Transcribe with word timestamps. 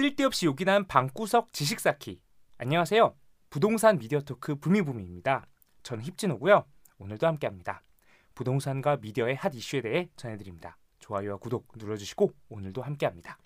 쓸데없이 0.00 0.46
요긴한 0.46 0.86
방구석 0.86 1.52
지식 1.52 1.78
쌓기. 1.78 2.22
안녕하세요. 2.56 3.14
부동산 3.50 3.98
미디어 3.98 4.22
토크 4.22 4.54
부미부미입니다. 4.56 5.46
저는 5.82 6.02
힙진호고요. 6.04 6.64
오늘도 6.96 7.26
함께합니다. 7.26 7.82
부동산과 8.34 8.96
미디어의 8.96 9.36
핫 9.36 9.54
이슈에 9.54 9.82
대해 9.82 10.08
전해드립니다. 10.16 10.78
좋아요와 11.00 11.36
구독 11.36 11.68
눌러주시고 11.76 12.32
오늘도 12.48 12.80
함께합니다. 12.80 13.36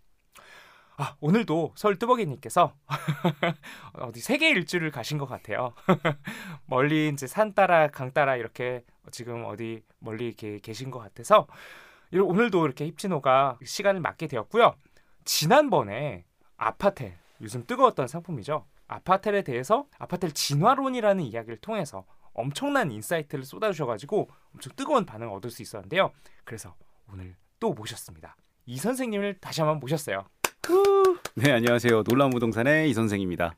아 0.97 1.17
오늘도 1.19 1.73
서울 1.75 1.99
뚜벅이님께서 1.99 2.77
어디 3.95 4.21
세계 4.21 4.51
일주를 4.51 4.93
가신 4.93 5.19
것 5.19 5.27
같아요. 5.27 5.75
멀리 6.67 7.09
이제 7.09 7.27
산 7.27 7.53
따라 7.53 7.89
강 7.89 8.13
따라 8.13 8.37
이렇게 8.37 8.85
지금 9.11 9.45
어디 9.45 9.83
멀리 9.99 10.29
이렇게 10.29 10.61
계신 10.61 10.93
것 10.93 11.01
같아서 11.01 11.49
오늘도 12.13 12.65
이렇게 12.65 12.87
힙진호가 12.87 13.59
시간을 13.65 14.01
맞게 14.01 14.29
되었고요. 14.29 14.77
지난번에 15.25 16.27
아파텔 16.57 17.17
요즘 17.41 17.65
뜨거웠던 17.67 18.09
상품이죠. 18.09 18.65
아파텔에 18.87 19.43
대해서 19.43 19.87
아파텔 19.99 20.33
진화론이라는 20.33 21.25
이야기를 21.25 21.59
통해서 21.59 22.05
엄청난 22.33 22.91
insight를 22.91 23.45
쏟아주셔가지고 23.45 24.29
엄청 24.55 24.73
뜨거운 24.77 25.07
반응을 25.07 25.33
얻을 25.35 25.51
수 25.51 25.63
있었는데요. 25.63 26.11
그래서 26.45 26.75
오늘 27.13 27.35
또 27.61 27.73
모셨습니다. 27.73 28.37
이 28.67 28.77
선생님을 28.77 29.39
다시 29.41 29.61
한번 29.61 29.79
모셨어요. 29.81 30.25
네 31.35 31.53
안녕하세요. 31.53 32.03
놀라운 32.05 32.31
부동산의 32.31 32.91
이 32.91 32.95
선생입니다. 32.95 33.55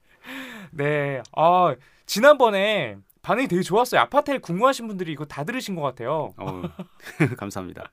네, 0.73 1.23
아 1.37 1.75
지난번에 2.07 2.97
반응이 3.23 3.49
되게 3.49 3.63
좋았어요. 3.63 4.01
아파텔 4.01 4.41
궁금하신 4.41 4.87
분들이 4.89 5.13
이거 5.13 5.25
다 5.25 5.45
들으신 5.45 5.75
것 5.75 5.83
같아요. 5.83 6.33
어, 6.37 6.63
감사합니다. 7.37 7.91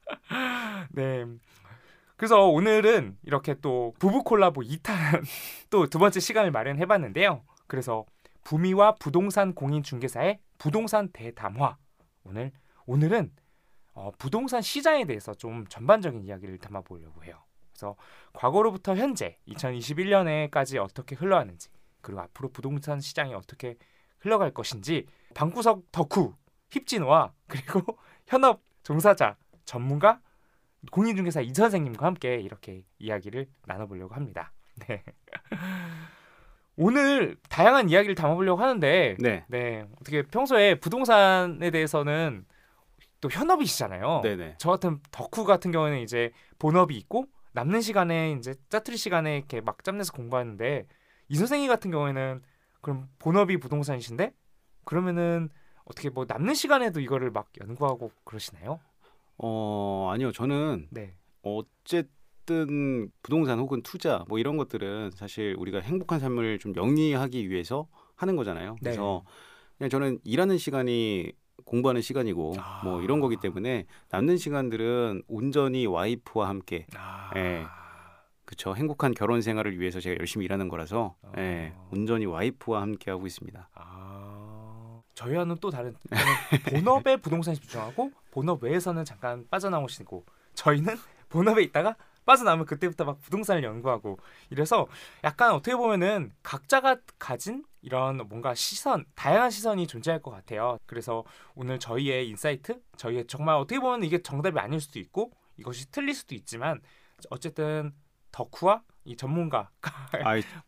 네. 0.89 1.25
그래서 2.15 2.45
오늘은 2.47 3.17
이렇게 3.23 3.55
또 3.61 3.93
부부 3.99 4.23
콜라보 4.23 4.61
2탄 4.61 5.23
또 5.69 5.87
두 5.87 5.99
번째 5.99 6.19
시간을 6.19 6.51
마련해 6.51 6.85
봤는데요. 6.85 7.43
그래서 7.67 8.05
부미와 8.43 8.95
부동산 8.95 9.53
공인 9.53 9.83
중개사의 9.83 10.39
부동산 10.57 11.09
대담화 11.11 11.77
오늘 12.23 12.51
오늘은 12.85 13.31
어, 13.93 14.11
부동산 14.17 14.61
시장에 14.61 15.05
대해서 15.05 15.33
좀 15.33 15.65
전반적인 15.67 16.23
이야기를 16.23 16.57
담아 16.57 16.81
보려고 16.81 17.23
해요. 17.23 17.43
그래서 17.71 17.95
과거로부터 18.33 18.95
현재 18.95 19.37
2021년에까지 19.47 20.81
어떻게 20.81 21.15
흘러왔는지 21.15 21.69
그리고 22.01 22.21
앞으로 22.21 22.49
부동산 22.49 22.99
시장이 22.99 23.33
어떻게 23.33 23.75
흘러갈 24.19 24.51
것인지 24.51 25.05
방구석 25.33 25.91
덕후 25.91 26.35
힙진호와 26.69 27.33
그리고 27.47 27.97
현업 28.27 28.61
종사자 28.83 29.37
전문가 29.65 30.21
공인중개사 30.91 31.41
이 31.41 31.53
선생님과 31.53 32.05
함께 32.05 32.35
이렇게 32.35 32.83
이야기를 32.99 33.47
나눠보려고 33.65 34.15
합니다. 34.15 34.51
네. 34.87 35.03
오늘 36.75 37.37
다양한 37.49 37.89
이야기를 37.89 38.15
담아보려고 38.15 38.61
하는데 38.61 39.15
네. 39.19 39.45
네 39.47 39.85
어떻게 39.99 40.23
평소에 40.23 40.75
부동산에 40.75 41.69
대해서는 41.69 42.45
또 43.21 43.29
현업이시잖아요. 43.31 44.21
네네. 44.23 44.55
저 44.57 44.71
같은 44.71 44.99
덕후 45.11 45.45
같은 45.45 45.71
경우는 45.71 45.99
이제 45.99 46.31
본업이 46.59 46.97
있고 46.97 47.25
남는 47.53 47.81
시간에 47.81 48.33
이제 48.33 48.55
짜투리 48.69 48.97
시간에 48.97 49.37
이렇게 49.37 49.61
막 49.61 49.83
짬내서 49.83 50.11
공부하는데 50.13 50.87
이 51.29 51.35
선생님 51.35 51.69
같은 51.69 51.91
경우에는 51.91 52.41
그럼 52.81 53.07
본업이 53.19 53.57
부동산이신데 53.57 54.33
그러면은 54.83 55.49
어떻게 55.85 56.09
뭐 56.09 56.25
남는 56.27 56.53
시간에도 56.53 56.99
이거를 56.99 57.31
막 57.31 57.49
연구하고 57.61 58.11
그러시나요? 58.23 58.79
어 59.37 60.09
아니요 60.11 60.31
저는 60.31 60.87
네. 60.91 61.15
어쨌든 61.41 63.09
부동산 63.21 63.59
혹은 63.59 63.81
투자 63.81 64.23
뭐 64.27 64.39
이런 64.39 64.57
것들은 64.57 65.11
사실 65.11 65.55
우리가 65.57 65.79
행복한 65.79 66.19
삶을 66.19 66.59
좀 66.59 66.75
영위하기 66.75 67.49
위해서 67.49 67.87
하는 68.15 68.35
거잖아요. 68.35 68.73
네. 68.73 68.91
그래서 68.91 69.23
그냥 69.77 69.89
저는 69.89 70.19
일하는 70.23 70.57
시간이 70.57 71.31
공부하는 71.65 72.01
시간이고 72.01 72.55
아. 72.57 72.81
뭐 72.83 73.01
이런 73.01 73.19
거기 73.19 73.37
때문에 73.37 73.85
남는 74.09 74.37
시간들은 74.37 75.23
온전히 75.27 75.85
와이프와 75.85 76.49
함께 76.49 76.85
아. 76.95 77.31
예. 77.35 77.65
그쵸 78.45 78.75
행복한 78.75 79.13
결혼 79.13 79.41
생활을 79.41 79.79
위해서 79.79 79.99
제가 79.99 80.17
열심히 80.19 80.45
일하는 80.45 80.67
거라서 80.67 81.15
어. 81.21 81.31
예, 81.37 81.73
온전히 81.91 82.25
와이프와 82.25 82.81
함께 82.81 83.09
하고 83.09 83.25
있습니다. 83.25 83.69
아. 83.73 84.52
저희와는 85.15 85.57
또 85.61 85.69
다른 85.69 85.95
본업에 86.69 87.17
부동산에 87.21 87.55
집중하고 87.55 88.11
본업 88.31 88.63
외에서는 88.63 89.05
잠깐 89.05 89.45
빠져나오시고 89.49 90.25
저희는 90.55 90.97
본업에 91.29 91.63
있다가 91.63 91.95
빠져나오면 92.25 92.65
그때부터 92.65 93.03
막 93.03 93.19
부동산을 93.21 93.63
연구하고 93.63 94.17
이래서 94.49 94.87
약간 95.23 95.51
어떻게 95.51 95.75
보면은 95.75 96.31
각자가 96.41 96.97
가진 97.19 97.65
이런 97.81 98.17
뭔가 98.29 98.55
시선 98.55 99.03
다양한 99.13 99.51
시선이 99.51 99.87
존재할 99.87 100.21
것 100.21 100.31
같아요. 100.31 100.77
그래서 100.85 101.25
오늘 101.53 101.79
저희의 101.79 102.29
insight, 102.29 102.79
저희의 102.95 103.27
정말 103.27 103.55
어떻게 103.55 103.79
보면 103.79 104.03
이게 104.03 104.21
정답이 104.21 104.57
아닐 104.57 104.79
수도 104.79 104.99
있고 104.99 105.31
이것이 105.57 105.91
틀릴 105.91 106.15
수도 106.15 106.33
있지만 106.33 106.79
어쨌든 107.29 107.93
덕후와 108.31 108.83
이 109.05 109.17
전문가 109.17 109.69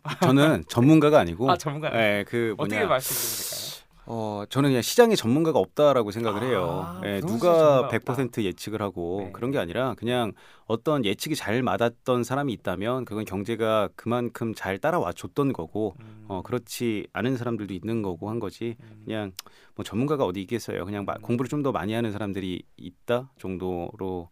아, 0.03 0.15
저는 0.21 0.65
전문가가 0.67 1.19
아니고 1.19 1.49
아 1.49 1.57
전문가 1.57 1.89
예, 1.95 2.25
그 2.27 2.53
어떻게 2.57 2.75
뭐냐 2.75 2.89
말씀드리면 2.89 3.37
될까요? 3.37 3.64
어, 4.07 4.43
저는 4.49 4.69
그냥 4.69 4.81
시장에 4.83 5.15
전문가가 5.15 5.57
없다라고 5.59 6.11
생각을 6.11 6.43
아, 6.43 6.45
해요. 6.45 7.01
예, 7.05 7.19
부동산 7.21 7.37
누가 7.37 7.57
전문가가 7.89 7.89
100% 7.89 8.43
예측을 8.43 8.81
하고 8.81 9.21
네. 9.25 9.31
그런 9.31 9.49
게 9.51 9.57
아니라 9.57 9.95
그냥 9.95 10.31
어떤 10.65 11.03
예측이 11.05 11.35
잘 11.35 11.63
맞았던 11.63 12.23
사람이 12.23 12.53
있다면 12.53 13.05
그건 13.05 13.25
경제가 13.25 13.89
그만큼 13.95 14.53
잘 14.53 14.77
따라와 14.77 15.13
줬던 15.13 15.53
거고 15.53 15.95
음, 16.01 16.25
어, 16.27 16.41
그렇지 16.43 17.07
않은 17.13 17.35
사람들도 17.37 17.73
있는 17.73 18.03
거고 18.03 18.29
한 18.29 18.39
거지. 18.39 18.75
음, 18.81 19.01
그냥 19.05 19.31
뭐 19.75 19.83
전문가가 19.83 20.23
어디 20.25 20.39
있겠어요. 20.41 20.85
그냥 20.85 21.05
마- 21.05 21.13
음. 21.15 21.21
공부를 21.21 21.49
좀 21.49 21.63
더 21.63 21.71
많이 21.71 21.93
하는 21.93 22.11
사람들이 22.11 22.61
있다 22.77 23.31
정도로 23.39 24.29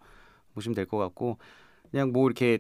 보시면 0.54 0.76
될 0.76 0.86
것 0.86 0.98
같고 1.00 1.40
그냥 1.90 2.12
뭐 2.12 2.28
이렇게 2.28 2.60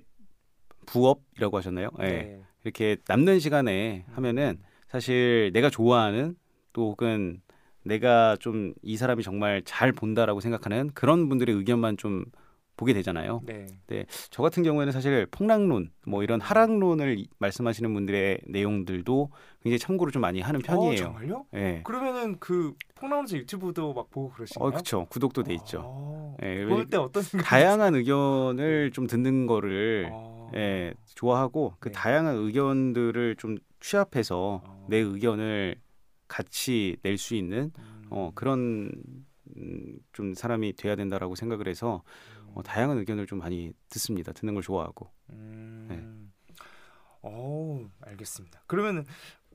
부업이라고 0.87 1.57
하셨나요? 1.57 1.89
예. 1.99 2.03
네. 2.03 2.41
이렇게 2.63 2.97
남는 3.07 3.39
시간에 3.39 4.05
하면은 4.15 4.57
사실 4.87 5.51
내가 5.53 5.69
좋아하는 5.69 6.35
또 6.73 6.89
혹은 6.91 7.41
내가 7.83 8.35
좀 8.39 8.73
이 8.81 8.97
사람이 8.97 9.23
정말 9.23 9.61
잘 9.65 9.91
본다라고 9.91 10.39
생각하는 10.39 10.89
그런 10.93 11.29
분들의 11.29 11.55
의견만 11.55 11.97
좀 11.97 12.25
보게 12.75 12.93
되잖아요. 12.93 13.41
네. 13.45 13.67
저 14.31 14.41
같은 14.41 14.63
경우에는 14.63 14.91
사실 14.91 15.27
폭락론 15.29 15.91
뭐 16.07 16.23
이런 16.23 16.41
하락론을 16.41 17.19
이- 17.19 17.27
말씀하시는 17.37 17.93
분들의 17.93 18.39
내용들도 18.47 19.29
굉장히 19.61 19.77
참고를 19.77 20.11
좀 20.11 20.21
많이 20.21 20.41
하는 20.41 20.59
어, 20.59 20.63
편이에요. 20.65 20.95
정말요? 20.95 21.45
예. 21.53 21.81
그러면은 21.83 22.37
그 22.39 22.73
폭나무즈 22.95 23.35
유튜브도 23.35 23.93
막 23.93 24.09
보고 24.09 24.31
그러시나요? 24.31 24.67
어, 24.67 24.71
그렇죠. 24.71 25.05
구독도 25.09 25.43
돼 25.43 25.53
있죠. 25.53 25.81
어, 25.85 26.35
예, 26.41 26.65
볼때 26.65 26.97
어떤 26.97 27.21
생각? 27.21 27.45
다양한 27.45 27.93
의견을 27.95 28.89
좀 28.91 29.05
듣는 29.05 29.45
거를 29.45 30.09
어, 30.11 30.51
예, 30.55 30.93
좋아하고 31.13 31.75
그 31.79 31.89
네. 31.89 31.93
다양한 31.93 32.35
의견들을 32.37 33.35
좀 33.37 33.57
취합해서 33.81 34.61
어. 34.65 34.85
내 34.89 34.97
의견을 34.97 35.75
같이 36.33 36.97
낼 37.03 37.15
수 37.19 37.35
있는 37.35 37.71
음, 37.77 38.07
어, 38.09 38.31
그런 38.33 38.91
음, 39.55 39.99
좀 40.13 40.33
사람이 40.33 40.73
돼야 40.73 40.95
된다라고 40.95 41.35
생각을 41.35 41.67
해서 41.67 42.01
어, 42.55 42.63
다양한 42.63 42.97
의견을 42.97 43.27
좀 43.27 43.37
많이 43.37 43.71
듣습니다. 43.89 44.31
듣는 44.33 44.55
걸 44.55 44.63
좋아하고. 44.63 45.11
음, 45.29 45.85
네. 45.89 46.55
어, 47.21 47.87
알겠습니다. 48.01 48.63
그러면은 48.65 49.05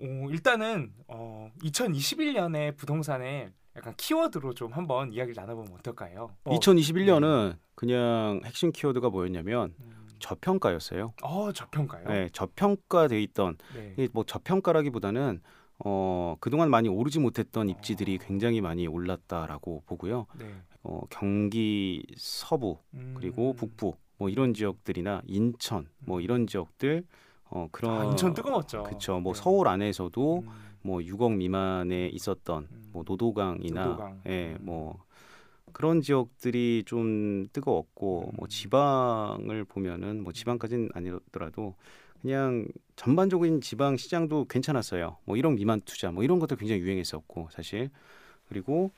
어, 0.01 0.29
일단은 0.31 0.93
어, 1.09 1.51
2021년에 1.63 2.77
부동산에 2.77 3.51
약간 3.75 3.95
키워드로 3.97 4.55
좀 4.55 4.73
한번 4.73 5.13
이야기를 5.13 5.35
나눠보면 5.35 5.73
어떨까요? 5.81 6.37
어, 6.45 6.59
2021년은 6.61 7.57
그냥 7.75 8.41
핵심 8.45 8.71
키워드가 8.71 9.11
뭐였냐면 9.11 9.75
음, 9.81 10.07
저평가였어요. 10.21 11.13
어, 11.23 11.53
저평가요? 11.53 12.07
네, 12.07 12.29
저평가돼 12.33 13.21
있던 13.23 13.57
네. 13.75 14.09
뭐 14.13 14.23
저평가라기보다는 14.25 15.41
어, 15.85 16.37
그동안 16.41 16.71
많이 16.71 16.89
오르지 16.89 17.19
못했던 17.21 17.69
입지들이 17.69 18.17
어. 18.17 18.27
굉장히 18.27 18.61
많이 18.61 18.87
올랐다라고 18.87 19.83
보고요. 19.87 20.27
네. 20.39 20.47
어, 20.83 21.01
경기 21.11 22.05
서부 22.17 22.79
음, 22.95 23.15
그리고 23.17 23.53
북부 23.53 23.95
뭐 24.17 24.29
이런 24.29 24.55
지역들이나 24.55 25.23
인천 25.27 25.87
뭐 25.99 26.21
이런 26.21 26.47
지역들 26.47 27.05
어 27.51 27.69
그런 27.71 28.01
아, 28.01 28.05
인천 28.11 28.35
뜨거웠죠. 28.35 28.83
그쵸 28.83 29.21
뭐 29.21 29.33
네. 29.33 29.41
서울 29.41 29.69
안에서도 29.69 30.39
음, 30.39 30.49
뭐 30.83 31.01
6억 31.01 31.35
미만에 31.37 32.09
있었던 32.09 32.69
음. 32.71 32.89
뭐 32.93 33.05
노도강이나 33.07 33.85
노도강. 33.85 34.23
예, 34.27 34.57
음. 34.59 34.59
뭐 34.63 34.99
그런 35.73 36.01
지역들이 36.01 36.83
좀 36.87 37.47
뜨거웠고 37.53 38.31
음. 38.33 38.37
뭐 38.37 38.49
지방을 38.49 39.65
보면은 39.65 40.23
뭐 40.23 40.33
지방까지는 40.33 40.91
아니더라도 40.95 41.75
그냥 42.23 42.67
전반적인 42.97 43.61
지방 43.61 43.97
시장도 43.97 44.47
괜찮았어요. 44.47 45.19
뭐 45.25 45.37
1억 45.37 45.55
미만 45.55 45.81
투자 45.83 46.11
뭐 46.11 46.25
이런 46.25 46.39
것도 46.39 46.57
굉장히 46.57 46.81
유행했었고 46.83 47.49
사실 47.53 47.91
그리고 48.49 48.91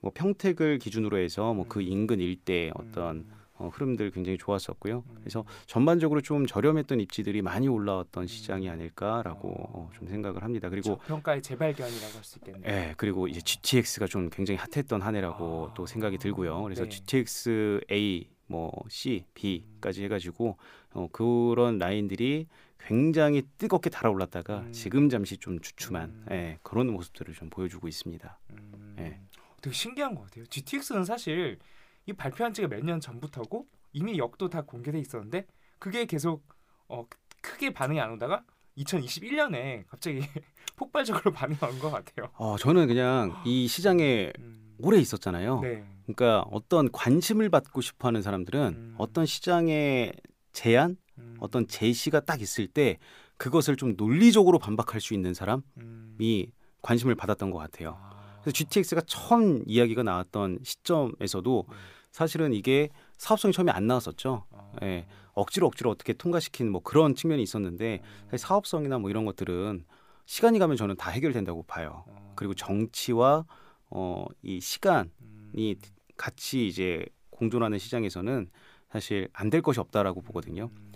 뭐 0.00 0.10
평택을 0.14 0.78
기준으로 0.78 1.18
해서 1.18 1.54
뭐그 1.54 1.80
음. 1.80 1.84
인근 1.84 2.20
일대 2.20 2.70
어떤 2.74 3.16
음, 3.16 3.32
어, 3.58 3.68
흐름들 3.72 4.12
굉장히 4.12 4.38
좋았었고요. 4.38 5.02
음. 5.08 5.16
그래서 5.20 5.44
전반적으로 5.66 6.20
좀 6.20 6.46
저렴했던 6.46 7.00
입지들이 7.00 7.42
많이 7.42 7.68
올라왔던 7.68 8.26
시장이 8.26 8.68
음. 8.68 8.72
아닐까라고 8.72 9.48
어. 9.48 9.70
어, 9.72 9.90
좀 9.94 10.08
생각을 10.08 10.42
합니다. 10.42 10.68
그리고 10.68 10.98
저평가의 10.98 11.42
재발견이라고 11.42 12.14
할 12.14 12.24
수 12.24 12.38
있겠네요. 12.38 12.62
예, 12.66 12.94
그리고 12.96 13.26
이제 13.26 13.40
GTX가 13.40 14.06
좀 14.06 14.30
굉장히 14.30 14.58
핫했던 14.58 15.02
한 15.02 15.16
해라고 15.16 15.68
아, 15.70 15.74
또 15.74 15.86
생각이 15.86 16.18
들고요. 16.18 16.62
그래서 16.62 16.84
네. 16.84 16.88
GTX 16.88 17.80
A, 17.90 18.28
뭐 18.46 18.72
C, 18.88 19.24
B까지 19.34 20.04
해가지고 20.04 20.56
어, 20.92 21.08
그런 21.12 21.78
라인들이 21.78 22.46
굉장히 22.80 23.42
뜨겁게 23.58 23.90
달아올랐다가 23.90 24.60
음. 24.60 24.72
지금 24.72 25.08
잠시 25.08 25.36
좀 25.36 25.60
주춤한 25.60 26.08
음. 26.10 26.26
예, 26.30 26.58
그런 26.62 26.90
모습들을 26.92 27.34
좀 27.34 27.50
보여주고 27.50 27.88
있습니다. 27.88 28.38
음, 28.52 28.96
예. 29.00 29.20
되게 29.60 29.74
신기한 29.74 30.14
것 30.14 30.22
같아요. 30.24 30.44
GTX는 30.46 31.04
사실 31.04 31.58
이 32.06 32.12
발표한 32.12 32.52
지가 32.54 32.68
몇 32.68 32.80
년 32.84 33.00
전부터고 33.00 33.66
이미 33.92 34.16
역도 34.18 34.48
다 34.48 34.62
공개돼 34.62 34.98
있었는데 35.00 35.46
그게 35.78 36.06
계속 36.06 36.46
어, 36.88 37.04
크게 37.42 37.72
반응이 37.72 38.00
안 38.00 38.12
오다가 38.12 38.44
2021년에 38.78 39.84
갑자기 39.88 40.20
폭발적으로 40.76 41.32
반응이 41.34 41.58
온것 41.60 41.90
같아요. 41.92 42.30
어, 42.34 42.56
저는 42.56 42.86
그냥 42.86 43.34
이 43.44 43.66
시장에 43.66 44.32
음, 44.38 44.74
오래 44.78 44.98
있었잖아요. 44.98 45.60
네. 45.60 45.84
그러니까 46.04 46.42
어떤 46.50 46.90
관심을 46.92 47.50
받고 47.50 47.80
싶어하는 47.80 48.22
사람들은 48.22 48.60
음. 48.74 48.94
어떤 48.98 49.26
시장의 49.26 50.12
제안, 50.58 50.96
음, 51.18 51.36
어떤 51.38 51.68
제시가 51.68 52.18
딱 52.20 52.42
있을 52.42 52.66
때 52.66 52.98
그것을 53.36 53.76
좀 53.76 53.94
논리적으로 53.96 54.58
반박할 54.58 55.00
수 55.00 55.14
있는 55.14 55.32
사람이 55.32 55.62
음, 55.78 56.46
관심을 56.82 57.14
받았던 57.14 57.52
것 57.52 57.58
같아요. 57.58 57.96
아, 58.00 58.40
그래서 58.42 58.54
GTX가 58.54 59.02
처음 59.06 59.62
이야기가 59.66 60.02
나왔던 60.02 60.58
시점에서도 60.64 61.66
네. 61.68 61.76
사실은 62.10 62.52
이게 62.52 62.88
사업성이 63.18 63.52
처음에 63.52 63.70
안 63.70 63.86
나왔었죠. 63.86 64.46
아, 64.50 64.72
예. 64.82 65.06
억지로 65.32 65.68
억지로 65.68 65.90
어떻게 65.90 66.12
통과시키는 66.12 66.72
뭐 66.72 66.82
그런 66.82 67.14
측면이 67.14 67.40
있었는데 67.40 68.00
음, 68.02 68.22
사실 68.24 68.38
사업성이나 68.38 68.98
뭐 68.98 69.10
이런 69.10 69.24
것들은 69.26 69.84
시간이 70.26 70.58
가면 70.58 70.76
저는 70.76 70.96
다 70.96 71.12
해결된다고 71.12 71.62
봐요. 71.62 72.02
어, 72.08 72.32
그리고 72.34 72.54
정치와 72.54 73.44
어, 73.90 74.24
이 74.42 74.60
시간이 74.60 75.08
음, 75.22 75.74
같이 76.16 76.66
이제 76.66 77.06
공존하는 77.30 77.78
시장에서는 77.78 78.50
사실 78.90 79.28
안 79.32 79.50
될 79.50 79.62
것이 79.62 79.80
없다라고 79.80 80.20
보거든요. 80.22 80.70
음, 80.76 80.92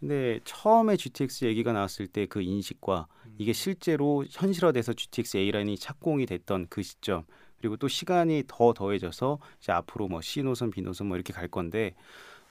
근데 0.00 0.40
처음에 0.44 0.96
GTX 0.96 1.44
얘기가 1.46 1.72
나왔을 1.72 2.06
때 2.06 2.26
그 2.26 2.40
인식과 2.42 3.06
음, 3.26 3.34
이게 3.38 3.52
실제로 3.52 4.24
현실화돼서 4.30 4.92
GTX 4.92 5.36
A 5.38 5.50
라인이 5.50 5.76
착공이 5.78 6.26
됐던 6.26 6.66
그 6.70 6.82
시점 6.82 7.24
그리고 7.58 7.76
또 7.76 7.88
시간이 7.88 8.44
더 8.46 8.72
더해져서 8.74 9.38
이제 9.60 9.72
앞으로 9.72 10.08
뭐 10.08 10.20
C 10.20 10.42
노선, 10.42 10.70
B 10.70 10.82
노선 10.82 11.06
뭐 11.08 11.16
이렇게 11.16 11.32
갈 11.32 11.48
건데 11.48 11.94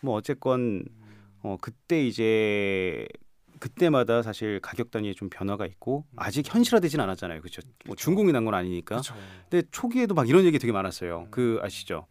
뭐 0.01 0.16
어쨌건 0.16 0.84
음, 0.88 1.24
어 1.44 1.57
그때 1.62 2.04
이제 2.06 3.07
그때마다 3.60 4.22
사실 4.24 4.60
가격 4.60 4.92
단위에 4.92 5.13
좀 5.13 5.30
변화가 5.30 5.66
있고 5.68 6.06
아직 6.16 6.45
현실화되진 6.54 7.00
않았잖아요, 7.00 7.40
그렇죠? 7.42 7.62
뭐. 7.86 7.95
준공이 7.95 8.31
난 8.34 8.44
건 8.44 8.54
아니니까. 8.56 8.98
그쵸. 8.98 9.13
근데 9.50 9.66
초기에도 9.72 10.13
막 10.16 10.28
이런 10.28 10.44
얘기 10.44 10.60
되게 10.60 10.74
많았어요. 10.74 11.22
음. 11.28 11.31
그 11.31 11.60
아시죠? 11.62 12.07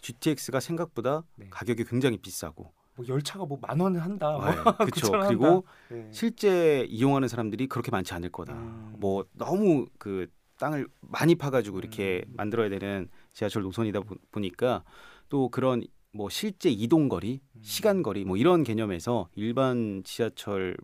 네. 0.00 0.12
GTX가 0.12 0.60
생각보다 0.60 1.24
네. 1.36 1.46
가격이 1.50 1.84
굉장히 1.84 2.16
비싸고, 2.18 2.72
뭐 2.96 3.06
열차가 3.08 3.44
뭐 3.44 3.58
만 3.60 3.78
원을 3.78 4.00
한다. 4.02 4.32
뭐. 4.32 4.44
네, 4.50 4.54
그렇죠. 4.90 5.12
그리고 5.28 5.64
네. 5.90 6.08
실제 6.12 6.84
이용하는 6.88 7.28
사람들이 7.28 7.66
그렇게 7.66 7.90
많지 7.90 8.14
않을 8.14 8.30
거다. 8.30 8.54
음. 8.54 8.94
뭐 8.98 9.24
너무 9.34 9.86
그 9.98 10.26
땅을 10.58 10.88
많이 11.00 11.34
파가지고 11.34 11.78
이렇게 11.78 12.22
음. 12.28 12.34
만들어야 12.36 12.68
되는 12.68 13.08
지하철 13.32 13.62
노선이다 13.62 14.00
보- 14.00 14.16
보니까 14.32 14.84
또 15.28 15.48
그런 15.48 15.82
뭐 16.12 16.28
실제 16.28 16.68
이동 16.70 17.08
거리, 17.08 17.40
음. 17.54 17.60
시간 17.62 18.02
거리 18.02 18.24
뭐 18.24 18.36
이런 18.36 18.64
개념에서 18.64 19.28
일반 19.36 20.02
지하철 20.04 20.76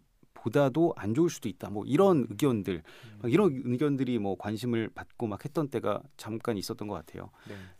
보다도 0.47 0.95
안 0.97 1.15
좋을 1.15 1.29
수도 1.29 1.49
있다. 1.49 1.71
뭐 1.71 1.85
이런 1.87 2.27
의견들, 2.31 2.83
음. 2.85 3.19
막 3.23 3.33
이런 3.33 3.63
의견들이 3.65 4.19
뭐 4.19 4.37
관심을 4.37 4.91
받고 4.95 5.27
막 5.27 5.45
했던 5.45 5.69
때가 5.69 6.03
잠깐 6.17 6.57
있었던 6.57 6.87
것 6.87 6.95
같아요. 6.95 7.31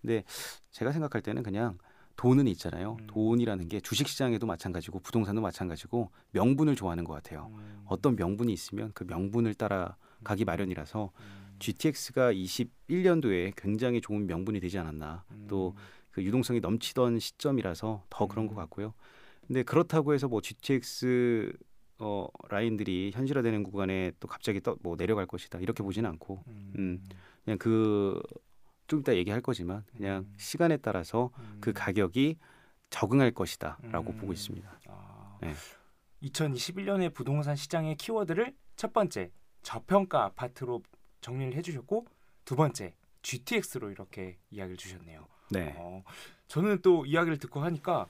네. 0.01 0.25
제가 0.73 0.93
생각할 0.93 1.23
때는 1.23 1.43
그냥 1.43 1.79
돈은 2.17 2.49
있잖아요. 2.49 2.97
음. 3.01 3.07
돈이라는 3.07 3.69
게 3.69 3.81
주식 3.81 4.09
시장에도 4.09 4.47
마찬가지고 4.47 5.01
부동산도 5.01 5.41
마찬가지고 5.41 6.11
명분을 6.33 6.75
좋아하는 6.75 7.05
것 7.05 7.13
같아요. 7.13 7.51
음. 7.53 7.83
어떤 7.87 8.17
명분이 8.17 8.53
있으면 8.53 8.91
그 8.95 9.05
명분을 9.05 9.55
따라 9.55 9.97
가기 10.25 10.45
마련이라서 10.45 11.11
음. 11.15 11.57
GTX가 11.59 12.33
21년도에 12.33 13.53
굉장히 13.57 14.01
좋은 14.01 14.27
명분이 14.27 14.61
되지 14.61 14.79
않았나. 14.79 15.25
또 15.49 15.75
그 16.17 16.25
유동성이 16.25 16.61
넘치던 16.61 17.19
시점이라서 17.19 18.05
더 18.09 18.27
그런 18.27 18.47
음. 18.47 18.49
것 18.49 18.55
같고요. 18.55 18.95
근데 19.47 19.63
그렇다고 19.63 20.15
해서 20.15 20.29
뭐 20.29 20.41
GTX 20.41 21.53
어, 21.99 22.27
라인들이 22.49 23.13
현실화되는 23.15 23.63
구간에 23.63 24.13
또 24.21 24.29
갑자기 24.29 24.61
또 24.61 24.77
뭐 24.83 24.97
내려갈 24.97 25.27
것이다 25.27 25.59
이렇게 25.61 25.83
보지는 25.83 26.09
않고 26.11 26.45
음. 26.47 26.73
음. 26.77 27.05
그냥 27.45 27.59
그 27.59 28.21
좀 28.87 29.01
이따 29.01 29.15
얘기할 29.15 29.41
거지만 29.41 29.85
그냥 29.97 30.23
음. 30.23 30.35
시간에 30.39 30.77
따라서 30.77 31.31
음. 31.39 31.59
그 31.61 31.73
가격이 31.73 32.39
적응할 32.91 33.33
것이다라고 33.33 34.13
음. 34.13 34.17
보고 34.17 34.33
있습니다. 34.33 34.81
아, 34.89 35.39
네. 35.41 35.53
2021년의 36.23 37.13
부동산 37.13 37.57
시장의 37.57 37.97
키워드를 37.97 38.55
첫 38.77 38.93
번째 38.93 39.31
저평가 39.63 40.25
아파트로 40.25 40.83
정리를 41.21 41.55
해주셨고 41.55 42.07
두 42.45 42.55
번째 42.55 42.95
GTX로 43.23 43.91
이렇게 43.91 44.39
이야기를 44.51 44.77
주셨네요. 44.77 45.27
네. 45.51 45.75
어, 45.77 46.03
저는 46.47 46.81
또 46.83 47.05
이야기를 47.07 47.39
듣고 47.39 47.61
하니까 47.61 48.07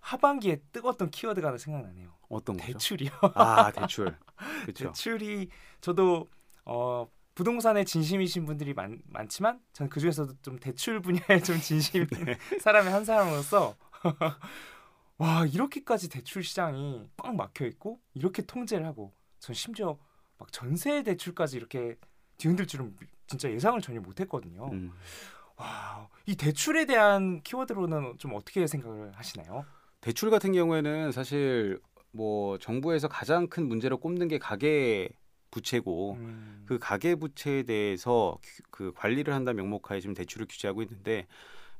하반기에 0.00 0.62
뜨거웠던 0.72 1.10
키워드가 1.10 1.48
하나 1.48 1.58
생각나네요. 1.58 2.12
어떤 2.28 2.56
거죠? 2.56 2.72
대출이요. 2.72 3.10
아 3.34 3.70
대출. 3.72 4.16
그렇죠. 4.62 4.86
대출이 4.86 5.48
저도 5.80 6.28
어, 6.64 7.08
부동산에 7.34 7.84
진심이신 7.84 8.44
분들이 8.44 8.74
많, 8.74 9.00
많지만 9.06 9.60
저는 9.72 9.90
그 9.90 10.00
중에서도 10.00 10.34
좀 10.42 10.58
대출 10.58 11.00
분야에 11.00 11.40
좀 11.44 11.60
진심 11.60 12.02
있는 12.02 12.24
네. 12.24 12.58
사람의 12.60 12.92
한 12.92 13.04
사람으로서 13.04 13.76
와 15.18 15.46
이렇게까지 15.46 16.08
대출 16.08 16.42
시장이 16.44 17.08
꽉 17.16 17.34
막혀 17.34 17.66
있고 17.66 18.00
이렇게 18.14 18.42
통제를 18.42 18.86
하고 18.86 19.12
전 19.40 19.54
심지어 19.54 19.98
막 20.36 20.52
전세 20.52 21.02
대출까지 21.02 21.56
이렇게 21.56 21.96
뒤흔들 22.38 22.66
줄은 22.66 22.96
진짜 23.26 23.50
예상을 23.50 23.80
전혀 23.80 24.00
못했거든요. 24.00 24.70
음. 24.72 24.92
와, 25.56 26.08
이 26.24 26.36
대출에 26.36 26.86
대한 26.86 27.42
키워드로는 27.42 28.18
좀 28.18 28.34
어떻게 28.34 28.66
생각을 28.66 29.12
하시나요? 29.12 29.66
대출 30.00 30.30
같은 30.30 30.52
경우에는 30.52 31.12
사실 31.12 31.78
뭐 32.12 32.58
정부에서 32.58 33.08
가장 33.08 33.48
큰 33.48 33.66
문제로 33.68 33.98
꼽는 33.98 34.28
게 34.28 34.38
가계 34.38 35.08
부채고 35.50 36.12
음, 36.14 36.62
그 36.66 36.78
가계 36.78 37.14
부채에 37.16 37.62
대해서 37.64 38.38
규- 38.42 38.62
그 38.70 38.92
관리를 38.94 39.34
한다 39.34 39.52
명목하에 39.52 40.00
지금 40.00 40.14
대출을 40.14 40.46
규제하고 40.48 40.82
있는데 40.82 41.26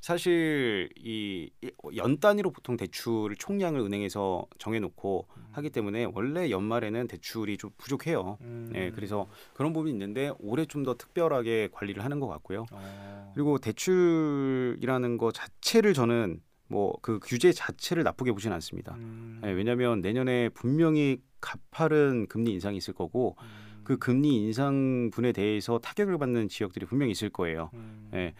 사실 0.00 0.88
이 0.96 1.50
연 1.96 2.20
단위로 2.20 2.50
보통 2.52 2.76
대출을 2.76 3.36
총량을 3.36 3.80
은행에서 3.80 4.46
정해놓고 4.58 5.26
하기 5.52 5.70
때문에 5.70 6.06
원래 6.12 6.50
연말에는 6.50 7.08
대출이 7.08 7.56
좀 7.56 7.70
부족해요. 7.78 8.36
음, 8.42 8.68
네, 8.72 8.90
그래서 8.90 9.26
그런 9.54 9.72
부분이 9.72 9.90
있는데 9.92 10.32
올해 10.38 10.64
좀 10.66 10.84
더 10.84 10.94
특별하게 10.94 11.68
관리를 11.72 12.04
하는 12.04 12.20
것 12.20 12.28
같고요. 12.28 12.66
어, 12.70 13.32
그리고 13.34 13.58
대출이라는 13.58 15.18
거 15.18 15.32
자체를 15.32 15.94
저는 15.94 16.40
뭐 16.68 16.92
그 17.02 17.18
규제 17.22 17.52
자체를 17.52 18.02
나쁘게 18.02 18.32
보지는 18.32 18.54
않습니다. 18.54 18.94
음, 18.96 19.40
네, 19.42 19.50
왜냐하면 19.52 20.00
내년에 20.00 20.48
분명히 20.50 21.18
가파른 21.40 22.26
금리 22.26 22.52
인상이 22.52 22.76
있을 22.76 22.94
거고 22.94 23.36
음, 23.40 23.80
그 23.84 23.96
금리 23.96 24.36
인상분에 24.36 25.32
대해서 25.32 25.78
타격을 25.78 26.18
받는 26.18 26.48
지역들이 26.48 26.86
분명히 26.86 27.12
있을 27.12 27.30
거예요. 27.30 27.70
음, 27.74 28.10
예. 28.14 28.34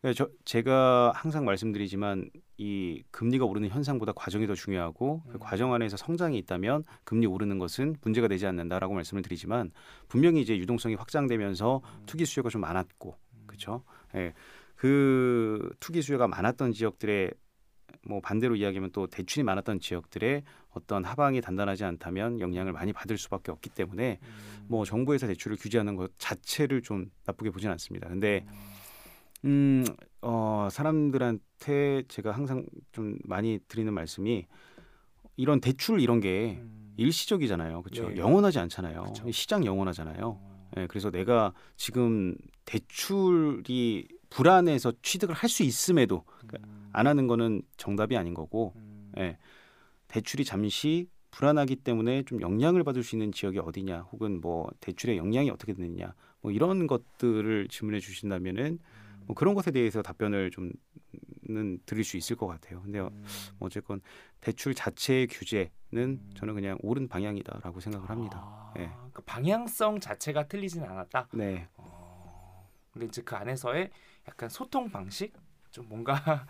그러니까 0.00 0.24
저 0.24 0.30
제가 0.44 1.12
항상 1.14 1.44
말씀드리지만 1.44 2.30
이 2.56 3.02
금리가 3.10 3.44
오르는 3.44 3.68
현상보다 3.68 4.12
과정이 4.12 4.46
더 4.46 4.54
중요하고 4.54 5.22
그 5.28 5.34
음. 5.34 5.38
과정 5.38 5.74
안에서 5.74 5.98
성장이 5.98 6.38
있다면 6.38 6.84
금리 7.04 7.26
오르는 7.26 7.58
것은 7.58 7.96
문제가 8.00 8.26
되지 8.26 8.46
않는다라고 8.46 8.94
말씀을 8.94 9.22
드리지만 9.22 9.72
분명히 10.08 10.40
이제 10.40 10.56
유동성이 10.56 10.94
확장되면서 10.94 11.82
음, 11.84 12.02
투기 12.06 12.24
수요가 12.24 12.48
좀 12.48 12.62
많았고 12.62 13.14
음, 13.34 13.42
그렇죠. 13.46 13.84
예. 14.14 14.32
그 14.74 15.70
투기 15.80 16.00
수요가 16.00 16.26
많았던 16.26 16.72
지역들의 16.72 17.32
뭐 18.06 18.20
반대로 18.20 18.56
이야기하면 18.56 18.90
또 18.92 19.06
대출이 19.06 19.42
많았던 19.44 19.80
지역들의 19.80 20.42
어떤 20.70 21.04
하방이 21.04 21.40
단단하지 21.40 21.84
않다면 21.84 22.40
영향을 22.40 22.72
많이 22.72 22.92
받을 22.92 23.18
수밖에 23.18 23.50
없기 23.50 23.70
때문에 23.70 24.18
음. 24.22 24.66
뭐 24.68 24.84
정부에서 24.84 25.26
대출을 25.26 25.56
규제하는 25.56 25.96
것 25.96 26.12
자체를 26.18 26.82
좀 26.82 27.10
나쁘게 27.26 27.50
보진 27.50 27.70
않습니다. 27.70 28.08
근데 28.08 28.46
음, 29.44 29.84
어, 30.22 30.68
사람들한테 30.70 32.04
제가 32.08 32.32
항상 32.32 32.66
좀 32.92 33.16
많이 33.24 33.58
드리는 33.68 33.92
말씀이 33.92 34.46
이런 35.36 35.60
대출 35.60 36.00
이런 36.00 36.20
게 36.20 36.58
음. 36.60 36.92
일시적이잖아요. 36.96 37.82
그렇죠? 37.82 38.10
네. 38.10 38.16
영원하지 38.16 38.58
않잖아요. 38.58 39.04
그쵸. 39.04 39.30
시장 39.30 39.64
영원하잖아요. 39.64 40.20
어. 40.22 40.70
예, 40.76 40.86
그래서 40.86 41.10
내가 41.10 41.52
지금 41.76 42.36
대출이 42.64 44.06
불안해서 44.28 44.92
취득을 45.02 45.34
할 45.34 45.48
수 45.48 45.62
있음에도 45.64 46.24
음. 46.54 46.79
안 46.92 47.06
하는 47.06 47.26
거는 47.26 47.62
정답이 47.76 48.16
아닌 48.16 48.34
거고 48.34 48.72
음. 48.76 49.12
예, 49.18 49.38
대출이 50.08 50.44
잠시 50.44 51.08
불안하기 51.30 51.76
때문에 51.76 52.24
좀 52.24 52.40
영향을 52.40 52.84
받을 52.84 53.02
수 53.02 53.14
있는 53.14 53.32
지역이 53.32 53.58
어디냐 53.60 54.08
혹은 54.12 54.40
뭐 54.40 54.68
대출의 54.80 55.16
영향이 55.16 55.50
어떻게 55.50 55.72
되느냐 55.72 56.14
뭐 56.40 56.50
이런 56.52 56.86
것들을 56.86 57.68
질문해 57.68 58.00
주신다면은 58.00 58.78
음. 58.82 59.22
뭐 59.26 59.34
그런 59.34 59.54
것에 59.54 59.70
대해서 59.70 60.02
답변을 60.02 60.50
좀는 60.50 61.78
드릴 61.86 62.04
수 62.04 62.16
있을 62.16 62.36
것 62.36 62.46
같아요. 62.46 62.82
근데 62.82 63.00
음. 63.00 63.24
뭐 63.58 63.66
어쨌건 63.66 64.00
대출 64.40 64.74
자체의 64.74 65.28
규제는 65.28 65.70
음. 65.92 66.30
저는 66.34 66.54
그냥 66.54 66.78
옳은 66.82 67.08
방향이다라고 67.08 67.80
생각을 67.80 68.10
합니다. 68.10 68.38
아, 68.42 68.74
예. 68.78 68.86
그러니까 68.86 69.22
방향성 69.26 70.00
자체가 70.00 70.48
틀리지는 70.48 70.88
않았다. 70.88 71.28
네, 71.34 71.68
어, 71.76 72.68
근데 72.92 73.06
이제 73.06 73.22
그 73.22 73.36
안에서의 73.36 73.90
약간 74.26 74.48
소통 74.48 74.90
방식, 74.90 75.32
좀 75.70 75.88
뭔가 75.88 76.46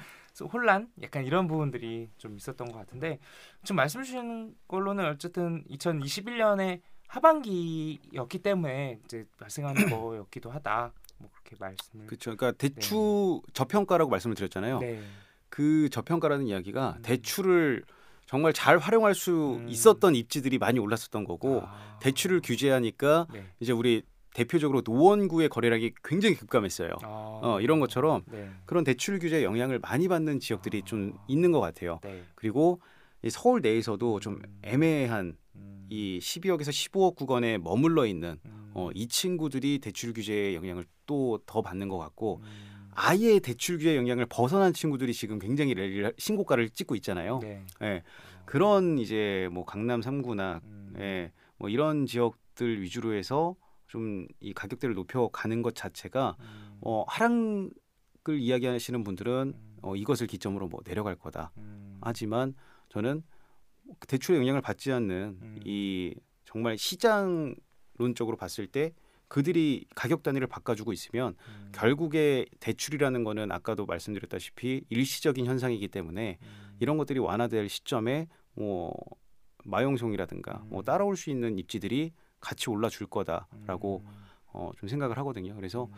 혼란, 0.46 0.88
약간 1.02 1.24
이런 1.24 1.46
부분들이 1.46 2.08
좀 2.18 2.36
있었던 2.36 2.70
것 2.70 2.78
같은데 2.78 3.18
지금 3.62 3.76
말씀 3.76 4.02
주신 4.02 4.54
걸로는 4.68 5.06
어쨌든 5.06 5.64
2021년에 5.70 6.80
하반기였기 7.08 8.38
때문에 8.38 9.00
이제 9.04 9.26
발생하는 9.38 9.74
거였기도 9.90 10.50
하다. 10.50 10.92
뭐 11.18 11.28
그렇게 11.32 11.56
말씀을. 11.58 12.06
그렇죠. 12.06 12.36
그러니까 12.36 12.52
대출 12.52 13.40
저평가라고 13.52 14.10
말씀을 14.10 14.36
드렸잖아요. 14.36 14.78
네. 14.78 15.02
그 15.48 15.88
저평가라는 15.90 16.46
이야기가 16.46 16.94
음. 16.98 17.02
대출을 17.02 17.84
정말 18.26 18.52
잘 18.52 18.78
활용할 18.78 19.14
수 19.14 19.58
음. 19.60 19.68
있었던 19.68 20.14
입지들이 20.14 20.58
많이 20.58 20.78
올랐었던 20.78 21.24
거고 21.24 21.62
아. 21.64 21.98
대출을 22.00 22.40
규제하니까 22.42 23.26
네. 23.32 23.44
이제 23.58 23.72
우리 23.72 24.02
대표적으로 24.34 24.82
노원구의 24.84 25.48
거래량이 25.48 25.92
굉장히 26.04 26.34
급감했어요. 26.36 26.90
아. 27.02 27.40
어, 27.42 27.60
이런 27.60 27.80
것처럼 27.80 28.22
네. 28.30 28.48
그런 28.64 28.84
대출 28.84 29.18
규제 29.18 29.42
영향을 29.44 29.78
많이 29.80 30.08
받는 30.08 30.38
지역들이 30.40 30.82
좀 30.82 31.12
있는 31.28 31.52
것 31.52 31.60
같아요. 31.60 31.98
네. 32.02 32.22
그리고 32.34 32.80
이 33.22 33.30
서울 33.30 33.60
내에서도 33.60 34.20
좀 34.20 34.34
음. 34.34 34.58
애매한 34.62 35.36
음. 35.56 35.86
이 35.90 36.18
12억에서 36.22 36.68
15억 36.70 37.16
구간에 37.16 37.58
머물러 37.58 38.06
있는 38.06 38.38
음. 38.46 38.70
어, 38.74 38.90
이 38.94 39.08
친구들이 39.08 39.78
대출 39.80 40.12
규제의 40.12 40.54
영향을 40.54 40.84
또 41.06 41.40
더 41.44 41.60
받는 41.60 41.88
것 41.88 41.98
같고 41.98 42.40
음. 42.44 42.90
아예 42.94 43.40
대출 43.40 43.78
규제 43.78 43.96
영향을 43.96 44.26
벗어난 44.26 44.72
친구들이 44.72 45.12
지금 45.12 45.38
굉장히 45.40 45.74
랠리를- 45.74 46.14
신고가를 46.18 46.70
찍고 46.70 46.94
있잖아요. 46.96 47.40
네. 47.42 47.64
예. 47.82 48.02
그런 48.44 48.98
이제 48.98 49.48
뭐 49.50 49.64
강남 49.64 50.00
3구나 50.00 50.60
음. 50.64 50.94
예, 50.98 51.32
뭐 51.56 51.68
이런 51.68 52.06
지역들 52.06 52.80
위주로 52.82 53.12
해서 53.14 53.56
좀 53.90 54.26
이 54.40 54.52
가격대를 54.54 54.94
높여가는 54.94 55.62
것 55.62 55.74
자체가 55.74 56.36
음. 56.38 56.78
어, 56.80 57.04
하락을 57.08 58.38
이야기하시는 58.38 59.04
분들은 59.04 59.52
음. 59.54 59.76
어, 59.82 59.96
이것을 59.96 60.26
기점으로 60.26 60.68
뭐 60.68 60.80
내려갈 60.84 61.16
거다. 61.16 61.52
음. 61.58 61.98
하지만 62.00 62.54
저는 62.88 63.22
대출의 64.06 64.40
영향을 64.40 64.60
받지 64.60 64.92
않는 64.92 65.38
음. 65.42 65.60
이 65.64 66.14
정말 66.44 66.78
시장론적으로 66.78 68.36
봤을 68.36 68.66
때 68.66 68.94
그들이 69.28 69.86
가격 69.94 70.22
단위를 70.22 70.46
바꿔주고 70.46 70.92
있으면 70.92 71.34
음. 71.48 71.72
결국에 71.72 72.46
대출이라는 72.60 73.24
거는 73.24 73.52
아까도 73.52 73.86
말씀드렸다시피 73.86 74.84
일시적인 74.88 75.46
현상이기 75.46 75.88
때문에 75.88 76.38
음. 76.40 76.76
이런 76.80 76.96
것들이 76.96 77.18
완화될 77.18 77.68
시점에 77.68 78.28
뭐 78.54 78.92
마용송이라든가 79.64 80.64
뭐 80.66 80.80
음. 80.80 80.84
따라올 80.84 81.16
수 81.16 81.30
있는 81.30 81.58
입지들이 81.58 82.12
같이 82.40 82.70
올라줄 82.70 83.06
거다라고 83.08 84.02
음. 84.04 84.20
어, 84.52 84.70
좀 84.78 84.88
생각을 84.88 85.16
하거든요. 85.18 85.54
그래서 85.54 85.84
음. 85.84 85.92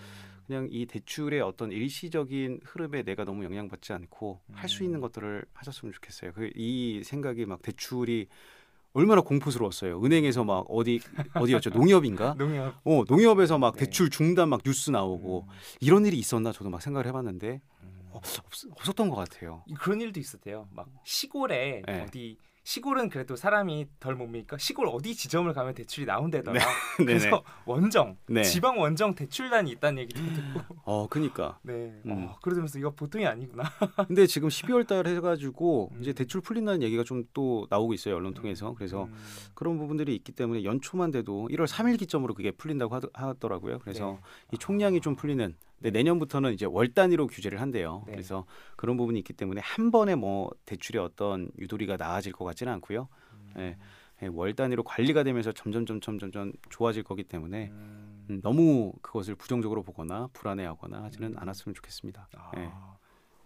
그냥 0.47 0.69
이 0.71 0.87
대출의 0.87 1.41
어떤 1.41 1.71
일시적인 1.73 2.61
흐름에 2.65 3.03
내가 3.03 3.25
너무 3.25 3.45
영향받지 3.45 3.93
않고 3.93 4.41
할수 4.53 4.83
있는 4.85 4.99
음. 4.99 5.01
것들을 5.03 5.45
하셨으면 5.55 5.93
좋겠어요. 5.93 6.33
그 6.33 6.51
이 6.55 7.03
생각이 7.05 7.47
막 7.47 7.63
대출이 7.63 8.27
얼마나 8.95 9.23
공포스러웠어요. 9.23 10.05
은행에서 10.05 10.45
막 10.45 10.67
어디 10.69 11.01
어디였죠? 11.33 11.71
농협인가? 11.81 12.35
농협 12.35 12.75
어 12.85 13.05
농협에서 13.09 13.57
막 13.57 13.75
네. 13.75 13.87
대출 13.87 14.11
중단 14.11 14.51
막 14.51 14.61
뉴스 14.63 14.91
나오고 14.91 15.47
음. 15.49 15.55
이런 15.81 16.05
일이 16.05 16.19
있었나 16.19 16.53
저도 16.53 16.69
막 16.69 16.83
생각을 16.83 17.07
해봤는데 17.07 17.63
음. 17.85 18.11
어, 18.11 18.17
없, 18.19 18.23
없었던 18.73 19.09
것 19.09 19.17
같아요. 19.17 19.65
그런 19.79 20.01
일도 20.03 20.21
있었대요. 20.21 20.69
막 20.73 20.89
시골에 21.05 21.83
네. 21.87 22.03
어디 22.03 22.37
시골은 22.65 23.09
그래도 23.09 23.35
사람이 23.35 23.87
덜 23.99 24.15
뭡니까? 24.15 24.57
시골 24.59 24.87
어디 24.87 25.17
지점을 25.17 25.53
가면 25.53 25.75
대출이 25.75 26.07
나온대더라. 26.07 26.61
네네. 26.99 27.19
그래서 27.19 27.43
원정, 27.67 28.17
네. 28.29 28.45
지방 28.45 28.79
원정 28.79 29.15
대출단이 29.15 29.71
있다는 29.73 30.03
얘기도 30.03 30.21
듣고. 30.21 30.61
어 30.85 31.09
그니까. 31.09 31.59
네. 31.63 32.01
음. 32.07 32.29
어, 32.29 32.37
그러면서 32.43 32.79
이거 32.79 32.91
보통이 32.91 33.27
아니구나. 33.27 33.65
근데 34.07 34.27
지금 34.27 34.49
12월 34.49 34.87
달 34.87 35.07
해가지고 35.07 35.91
음. 35.95 36.03
이제 36.03 36.13
대출 36.13 36.41
풀린다는 36.41 36.83
얘기가 36.83 37.03
좀 37.05 37.23
또 37.35 37.67
나오고 37.71 37.95
있어요 37.95 38.17
언론 38.17 38.35
통해서. 38.35 38.75
그래서 38.75 39.05
음. 39.05 39.15
그런 39.55 39.79
부분들이 39.79 40.15
있기 40.17 40.33
때문에 40.33 40.65
연초만 40.65 41.11
돼도 41.11 41.49
1월 41.51 41.67
3일 41.67 41.99
기점으로 41.99 42.35
그게 42.35 42.51
풀린다고 42.51 42.95
하더, 42.95 43.09
하더라고요. 43.15 43.79
그래서 43.79 44.19
네. 44.21 44.29
이 44.53 44.59
총량이 44.59 45.01
좀 45.01 45.17
풀리는. 45.17 45.55
근데 45.83 45.91
내년부터는 45.91 46.53
이제 46.55 46.65
월 46.65 46.95
단위로 46.95 47.27
규제를 47.27 47.61
한대요. 47.61 48.05
네. 48.07 48.13
그래서 48.13 48.47
그런 48.77 48.97
부분이 48.97 49.19
있기 49.19 49.33
때문에 49.33 49.61
한 49.63 49.91
번에 49.91 50.15
뭐 50.15 50.51
대출의 50.65 51.03
어떤 51.03 51.51
유도리가 51.59 51.97
나아질 51.97 52.33
것 52.33 52.45
같지는 52.45 52.73
않고요. 52.75 53.09
음. 53.33 53.53
네. 53.57 53.77
예, 54.23 54.29
월 54.29 54.55
단위로 54.55 54.85
관리가 54.85 55.25
되면서 55.25 55.51
점점 55.51 55.85
점점 55.85 56.21
점점 56.21 56.53
좋아질 56.71 57.03
거기 57.03 57.25
때문에 57.25 57.71
음. 57.71 58.27
음, 58.31 58.41
너무 58.41 58.93
그것을 59.03 59.35
부정적으로 59.35 59.83
보거나 59.83 60.29
불안해하거나 60.33 61.03
하지는 61.03 61.33
음. 61.33 61.39
않았으면 61.39 61.75
좋겠습니다. 61.75 62.29
아, 62.37 62.53
예. 62.57 62.71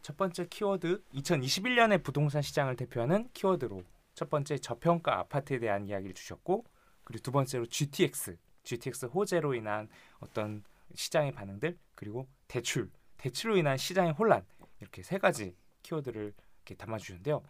첫 0.02 0.18
번째 0.18 0.46
키워드 0.48 1.02
2021년의 1.14 2.02
부동산 2.02 2.42
시장을 2.42 2.76
대표하는 2.76 3.28
키워드로 3.32 3.82
첫 4.14 4.28
번째 4.28 4.58
저평가 4.58 5.18
아파트에 5.18 5.58
대한 5.58 5.86
이야기를 5.86 6.14
주셨고 6.14 6.64
그리고 7.04 7.22
두 7.22 7.32
번째로 7.32 7.64
GTX 7.64 8.36
GTX 8.64 9.06
호재로 9.06 9.54
인한 9.54 9.88
어떤 10.20 10.62
시장의 10.94 11.32
반응들 11.32 11.78
그리고 11.94 12.28
대출 12.48 12.90
대출로 13.16 13.56
인한 13.56 13.76
시장의 13.76 14.12
혼란 14.12 14.44
이렇게 14.80 15.02
세 15.02 15.18
가지 15.18 15.54
키워드를 15.82 16.34
이렇게 16.66 16.74
담아주셨는데요. 16.74 17.42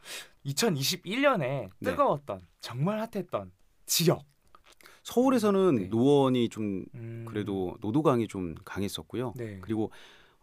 2021년에 0.45 1.39
네. 1.41 1.71
뜨거웠던 1.81 2.47
정말 2.61 3.01
핫했던 3.01 3.53
지역 3.87 4.25
서울에서는 5.03 5.77
네. 5.77 5.85
노원이 5.87 6.49
좀 6.49 6.85
음, 6.95 7.25
그래도 7.29 7.77
노도강이 7.81 8.29
좀 8.29 8.55
강했었고요. 8.65 9.35
네. 9.37 9.59
그리고 9.61 9.91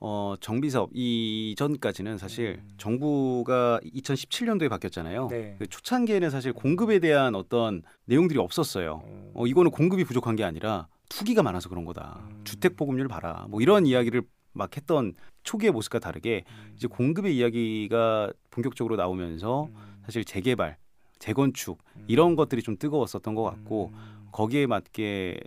어, 0.06 0.36
정비사업 0.40 0.90
이전까지는 0.94 2.18
사실 2.18 2.62
음. 2.62 2.74
정부가 2.78 3.80
2017년도에 3.86 4.70
바뀌었잖아요. 4.70 5.28
네. 5.30 5.56
그 5.60 5.68
초창기에는 5.68 6.30
사실 6.30 6.52
공급에 6.52 7.00
대한 7.00 7.36
어떤 7.36 7.84
내용들이 8.06 8.40
없었어요. 8.40 9.02
어, 9.04 9.32
어, 9.34 9.48
이거는 9.48 9.72
공급이 9.72 10.04
부족한 10.04 10.36
게 10.36 10.44
아니라 10.44 10.88
투기가 11.10 11.44
많아서 11.44 11.70
그런 11.70 11.86
거다. 11.86 12.24
음. 12.30 12.42
주택 12.44 12.76
보급률 12.76 13.08
봐라. 13.08 13.46
뭐 13.50 13.62
이런 13.62 13.86
이야기를 13.86 14.24
막 14.54 14.76
했던 14.76 15.14
초기의 15.44 15.72
모습과 15.72 16.00
다르게 16.00 16.44
음, 16.48 16.74
이제 16.76 16.88
공급의 16.88 17.36
이야기가 17.36 18.32
본격적으로 18.52 18.96
나오면서 18.96 19.66
음, 19.66 20.02
사실 20.06 20.24
재개발, 20.24 20.78
재건축 21.20 21.80
음, 21.96 22.06
이런 22.08 22.36
것들이 22.36 22.62
좀 22.62 22.78
뜨거웠었던 22.78 23.36
것 23.36 23.44
같고 23.44 23.92
음, 23.94 24.28
거기에 24.32 24.68
맞게 24.68 25.40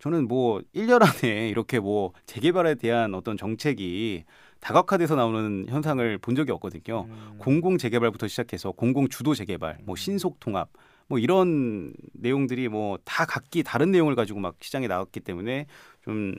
저는 0.00 0.28
뭐 0.28 0.60
1년 0.74 1.02
안에 1.02 1.48
이렇게 1.48 1.78
뭐 1.80 2.12
재개발에 2.26 2.74
대한 2.74 3.14
어떤 3.14 3.36
정책이 3.36 4.24
다각화돼서 4.60 5.14
나오는 5.14 5.66
현상을 5.68 6.18
본 6.18 6.34
적이 6.34 6.52
없거든요. 6.52 7.06
음, 7.08 7.34
공공 7.38 7.78
재개발부터 7.78 8.28
시작해서 8.28 8.72
공공 8.72 9.08
주도 9.08 9.34
재개발, 9.34 9.78
뭐 9.84 9.94
음. 9.94 9.96
신속 9.96 10.40
통합, 10.40 10.70
뭐 11.08 11.18
이런 11.18 11.92
내용들이 12.12 12.68
뭐 12.68 12.98
다 13.04 13.24
각기 13.26 13.62
다른 13.62 13.90
내용을 13.90 14.14
가지고 14.14 14.40
막 14.40 14.56
시장에 14.60 14.86
나왔기 14.86 15.20
때문에 15.20 15.66
좀 16.02 16.34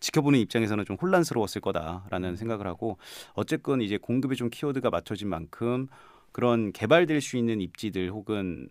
지켜보는 0.00 0.38
입장에서는 0.40 0.84
좀 0.84 0.96
혼란스러웠을 1.00 1.60
거다라는 1.60 2.30
음. 2.30 2.36
생각을 2.36 2.66
하고 2.66 2.98
어쨌건 3.34 3.80
이제 3.80 3.96
공급에 3.96 4.34
좀 4.34 4.50
키워드가 4.50 4.90
맞춰진 4.90 5.28
만큼 5.28 5.88
그런 6.32 6.72
개발될 6.72 7.20
수 7.20 7.36
있는 7.36 7.60
입지들 7.60 8.10
혹은 8.10 8.68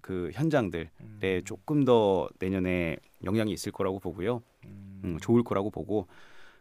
그 0.00 0.30
현장들에 0.32 0.88
음, 1.00 1.40
조금 1.44 1.84
더 1.84 2.28
내년에 2.38 2.96
영향이 3.24 3.52
있을 3.52 3.72
거라고 3.72 3.98
보고요. 3.98 4.42
음, 4.64 5.00
음, 5.04 5.18
좋을 5.20 5.42
거라고 5.42 5.70
보고 5.70 6.06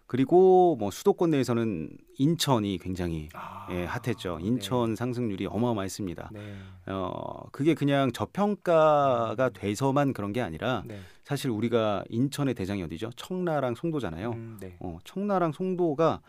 그리고 0.07 0.77
뭐 0.79 0.89
수도권 0.89 1.31
내에서는 1.31 1.89
인천이 2.17 2.77
굉장히 2.81 3.27
아, 3.33 3.67
예, 3.71 3.83
핫했죠. 3.83 4.39
인천 4.41 4.95
상승률이 4.95 5.45
어마어마했습니다. 5.47 6.29
네. 6.31 6.39
네. 6.39 6.93
어 6.93 7.43
그게 7.51 7.73
그냥 7.73 8.11
저평가가 8.13 9.49
돼서만 9.49 10.13
그런 10.13 10.31
게 10.31 10.41
아니라 10.41 10.83
네. 10.85 10.99
사실 11.25 11.51
우리가 11.51 12.05
인천의 12.09 12.53
대장이 12.53 12.81
어디죠? 12.83 13.11
청라랑 13.17 13.75
송도잖아요. 13.75 14.31
음, 14.31 14.57
네. 14.61 14.77
어, 14.79 14.97
청라랑 15.03 15.51
송도가 15.51 16.21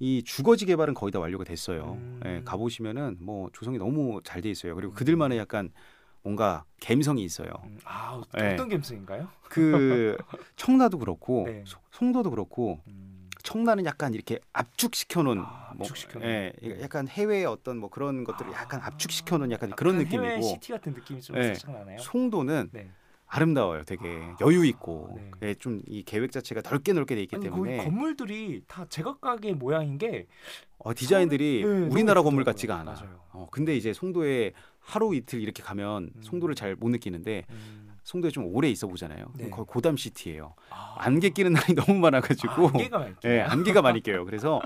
이 0.00 0.24
주거지 0.24 0.66
개발은 0.66 0.94
거의 0.94 1.12
다 1.12 1.20
완료가 1.20 1.44
됐어요. 1.44 1.98
음. 2.00 2.20
예, 2.26 2.42
가보시면은 2.44 3.18
뭐 3.20 3.48
조성이 3.52 3.78
너무 3.78 4.20
잘 4.24 4.42
돼 4.42 4.50
있어요. 4.50 4.74
그리고 4.74 4.92
그들만의 4.92 5.38
약간 5.38 5.70
뭔가 6.22 6.64
감성이 6.82 7.22
있어요. 7.22 7.48
음, 7.64 7.78
아 7.84 8.20
네. 8.34 8.54
어떤 8.54 8.68
감성인가요? 8.68 9.28
그 9.48 10.16
청라도 10.56 10.98
그렇고 10.98 11.44
네. 11.46 11.62
소- 11.66 11.78
송도도 11.92 12.30
그렇고 12.30 12.80
음, 12.88 13.09
청라는 13.50 13.84
약간 13.84 14.14
이렇게 14.14 14.38
압축시켜 14.52 15.24
놓은 15.24 15.40
아, 15.40 15.70
압축시켜놓은. 15.80 16.28
예, 16.30 16.52
네. 16.62 16.80
약간 16.82 17.08
해외의 17.08 17.46
어떤 17.46 17.78
뭐 17.78 17.90
그런 17.90 18.22
것들을 18.22 18.52
약간 18.52 18.80
아, 18.80 18.86
압축시켜 18.86 19.38
놓은 19.38 19.50
약간 19.50 19.70
그런 19.70 19.94
약간 19.96 20.04
느낌이고 20.04 20.42
시티 20.42 20.70
같은 20.72 20.92
느낌이 20.94 21.20
좀 21.20 21.34
네. 21.34 21.46
살짝 21.54 21.72
나나요? 21.72 21.98
송도는 21.98 22.70
네. 22.72 22.90
아름다워요. 23.26 23.82
되게 23.82 24.08
아, 24.08 24.36
여유 24.40 24.64
있고 24.66 25.14
네. 25.16 25.48
예, 25.48 25.54
좀이 25.54 26.04
계획 26.06 26.30
자체가 26.30 26.62
넓게 26.62 26.92
넓게 26.92 27.16
돼 27.16 27.22
있기 27.22 27.36
아니 27.36 27.44
때문에 27.44 27.78
건물들이 27.78 28.62
다 28.68 28.86
제각각의 28.88 29.54
모양인 29.54 29.98
게 29.98 30.26
어, 30.78 30.94
디자인들이 30.94 31.64
네, 31.64 31.70
우리나라 31.88 32.22
건물. 32.22 32.44
같지가 32.44 32.76
않아. 32.76 32.92
맞아요. 32.92 33.20
어, 33.32 33.48
근데 33.50 33.76
이제 33.76 33.92
송도에 33.92 34.52
하루 34.78 35.14
이틀 35.14 35.40
이렇게 35.40 35.62
가면 35.62 36.10
음. 36.14 36.22
송도를 36.22 36.54
잘 36.54 36.76
못 36.76 36.88
느끼는데 36.88 37.46
음, 37.50 37.96
송도에 38.10 38.32
좀 38.32 38.46
오래 38.46 38.68
있어 38.68 38.88
보잖아요. 38.88 39.32
네. 39.36 39.50
거의 39.50 39.64
고담 39.66 39.96
시티예요. 39.96 40.54
아, 40.70 40.96
안개 40.98 41.30
끼는 41.30 41.52
날이 41.52 41.74
너무 41.86 42.00
많아가지고 42.00 42.52
아, 42.52 42.70
안개가 42.74 42.98
많죠. 42.98 43.28
예, 43.28 43.40
안개가 43.40 43.82
많이 43.82 44.00
껴요. 44.00 44.24
그래서 44.24 44.60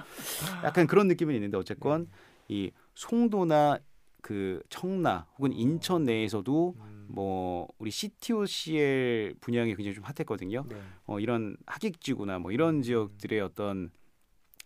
약간 0.64 0.86
그런 0.86 1.08
느낌은 1.08 1.34
있는데 1.34 1.58
어쨌건 1.58 2.08
이 2.48 2.70
송도나 2.94 3.80
그 4.22 4.62
청라 4.70 5.26
혹은 5.36 5.52
인천 5.52 6.04
내에서도 6.04 6.74
음, 6.78 7.06
뭐 7.10 7.68
우리 7.76 7.90
CTOCL 7.90 9.34
분양이 9.42 9.74
굉장히 9.74 9.94
좀 9.94 10.04
핫했거든요. 10.04 10.64
네. 10.66 10.76
어, 11.04 11.20
이런 11.20 11.58
하객지구나 11.66 12.38
뭐 12.38 12.50
이런 12.50 12.80
지역들의 12.80 13.42
어떤 13.42 13.90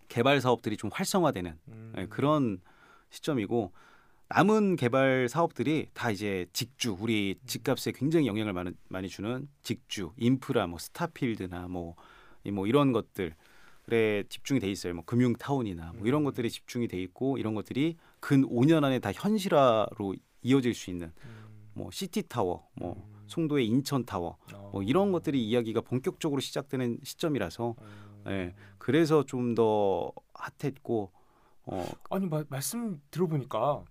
개발 0.07 0.41
사업들이 0.41 0.77
좀 0.77 0.89
활성화되는 0.93 1.59
음, 1.67 1.95
예, 1.99 2.07
그런 2.07 2.61
시점이고 3.11 3.73
남은 4.31 4.77
개발 4.77 5.27
사업들이 5.29 5.87
다 5.95 6.11
이제 6.11 6.47
직주 6.53 6.97
우리 7.01 7.37
집값에 7.47 7.93
굉장히 7.93 8.27
영향을 8.27 8.53
많이, 8.53 8.73
많이 8.89 9.09
주는 9.09 9.49
직주 9.63 10.13
인프라 10.19 10.67
뭐 10.67 10.79
스타필드나 10.79 11.69
뭐, 11.69 11.97
이뭐 12.45 12.67
이런 12.67 12.93
것들에 12.93 14.25
집중이 14.29 14.61
돼 14.61 14.71
있어요. 14.71 14.95
뭐 14.95 15.05
금융타운이나 15.07 15.93
뭐 15.97 16.07
이런 16.07 16.23
음. 16.23 16.25
것들이 16.25 16.51
집중이 16.51 16.89
돼 16.89 17.01
있고 17.03 17.39
이런 17.39 17.55
것들이 17.55 17.97
근 18.21 18.43
5년 18.43 18.85
안에 18.85 18.99
다 18.99 19.13
현실화로 19.13 20.15
이어질 20.43 20.75
수 20.75 20.91
있는 20.91 21.11
음, 21.25 21.71
뭐 21.73 21.91
시티타워 21.91 22.69
뭐 22.75 22.95
음, 22.97 23.25
송도의 23.29 23.67
인천타워 23.67 24.37
어, 24.53 24.71
뭐 24.73 24.83
이런 24.83 25.11
것들이 25.11 25.43
이야기가 25.43 25.81
본격적으로 25.81 26.41
시작되는 26.41 26.99
시점이라서 27.03 27.75
어, 27.79 28.31
예. 28.31 28.55
그래서 28.77 29.25
좀 29.25 29.55
더 29.55 30.13
핫했고 30.35 31.11
어. 31.65 31.87
아니 32.11 32.27
마, 32.27 32.45
말씀 32.49 33.01
들어보니까 33.11 33.85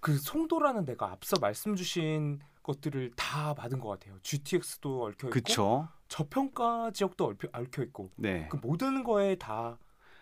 그 0.00 0.16
송도라는 0.16 0.84
데가 0.84 1.10
앞서 1.10 1.36
말씀 1.40 1.74
주신 1.76 2.40
것들을 2.62 3.12
다 3.16 3.54
받은 3.54 3.80
것 3.80 3.88
같아요. 3.88 4.18
GTX도 4.22 5.04
얽혀 5.04 5.28
있고 5.28 5.30
그쵸 5.30 5.88
저평가 6.08 6.90
지역도 6.92 7.34
얽혀, 7.52 7.82
있고 7.82 8.10
네 8.16 8.46
그 8.50 8.56
모든 8.62 9.02
거에 9.04 9.34
다 9.36 9.78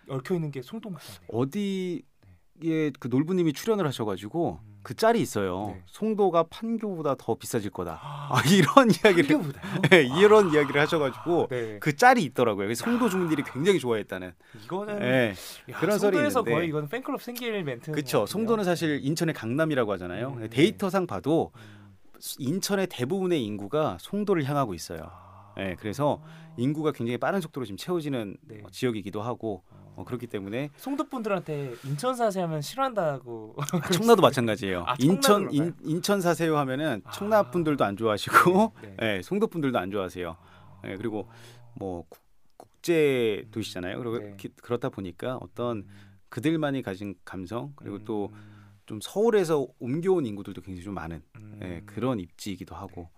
얽혀 0.09 0.35
있는 0.35 0.51
게 0.51 0.63
송도 0.63 0.91
같네요. 0.91 1.29
어디에 1.33 2.91
그 3.01 3.09
놀부님이 3.09 3.53
출연을 3.53 3.87
하셔가지고 3.87 4.61
음. 4.63 4.76
그 4.87 4.95
짤이 4.95 5.21
있어요 5.21 5.75
네. 5.75 5.83
송도가 5.87 6.45
판교보다 6.45 7.17
더 7.19 7.35
비싸질 7.35 7.73
거다 7.73 7.99
아, 8.01 8.29
아, 8.31 8.43
이런 8.49 8.89
이야기를? 8.89 9.41
네, 9.91 10.03
이런 10.17 10.53
이야기를 10.53 10.81
하셔가지고 10.81 11.49
네. 11.51 11.79
그 11.81 11.97
짤이 11.97 12.23
있더라고요 12.23 12.67
그래서 12.69 12.85
송도 12.85 13.09
주민들이 13.09 13.43
굉장히 13.43 13.81
좋아했다는 13.81 14.33
이거는 14.63 15.01
네. 15.01 15.35
야, 15.71 15.81
그런 15.81 15.99
있는데. 15.99 16.53
거의 16.53 16.69
이건 16.69 16.89
팬클럽 16.89 17.21
생길 17.21 17.65
멘트. 17.65 17.91
그쵸 17.91 18.27
송도는 18.27 18.63
사실 18.63 19.01
인천의 19.03 19.35
강남이라고 19.35 19.91
하잖아요 19.95 20.37
음, 20.39 20.49
데이터상 20.51 21.09
봐도 21.09 21.51
음. 21.57 21.97
인천의 22.39 22.87
대부분의 22.87 23.43
인구가 23.43 23.97
송도를 24.01 24.45
향하고 24.45 24.73
있어요 24.73 25.11
아. 25.11 25.26
네, 25.57 25.75
그래서 25.79 26.23
인구가 26.57 26.93
굉장히 26.93 27.17
빠른 27.19 27.41
속도로 27.41 27.65
지금 27.65 27.77
채워지는 27.77 28.37
네. 28.43 28.61
어, 28.63 28.69
지역이기도 28.71 29.23
하고 29.23 29.63
어, 29.97 30.05
그렇기 30.05 30.27
때문에 30.27 30.69
송도 30.77 31.09
분들한테 31.09 31.75
인천 31.85 32.15
사세 32.15 32.41
하면 32.43 32.61
싫어한다고. 32.61 33.57
아, 33.59 33.89
청라도 33.91 34.21
마찬가지예요. 34.21 34.85
아, 34.87 34.95
인천 34.99 35.51
인, 35.51 35.75
인천 35.83 36.21
사세요 36.21 36.59
하면은 36.59 37.01
아. 37.05 37.11
청라 37.11 37.51
분들도 37.51 37.83
안 37.85 37.97
좋아하시고, 37.97 38.73
네, 38.83 38.97
네. 39.01 39.17
예, 39.17 39.23
송도 39.23 39.47
분들도 39.47 39.79
안 39.79 39.91
좋아하세요. 39.91 40.37
예, 40.89 40.97
그리고 40.97 41.29
뭐 41.75 42.05
국, 42.09 42.21
국제 42.57 43.47
도시잖아요. 43.51 43.99
그리고 43.99 44.19
네. 44.19 44.35
기- 44.37 44.49
그렇다 44.63 44.91
보니까 44.91 45.39
어떤 45.39 45.79
음. 45.79 45.89
그들만이 46.29 46.83
가진 46.83 47.15
감성 47.25 47.73
그리고 47.77 48.05
또 48.05 48.29
음. 48.33 48.57
좀 48.85 49.01
서울에서 49.01 49.67
옮겨온 49.81 50.27
인구들도 50.27 50.61
굉장히 50.61 50.85
좀 50.85 50.95
많은 50.95 51.23
음. 51.37 51.61
예, 51.63 51.83
그런 51.87 52.21
입지이기도 52.21 52.75
하고. 52.75 53.09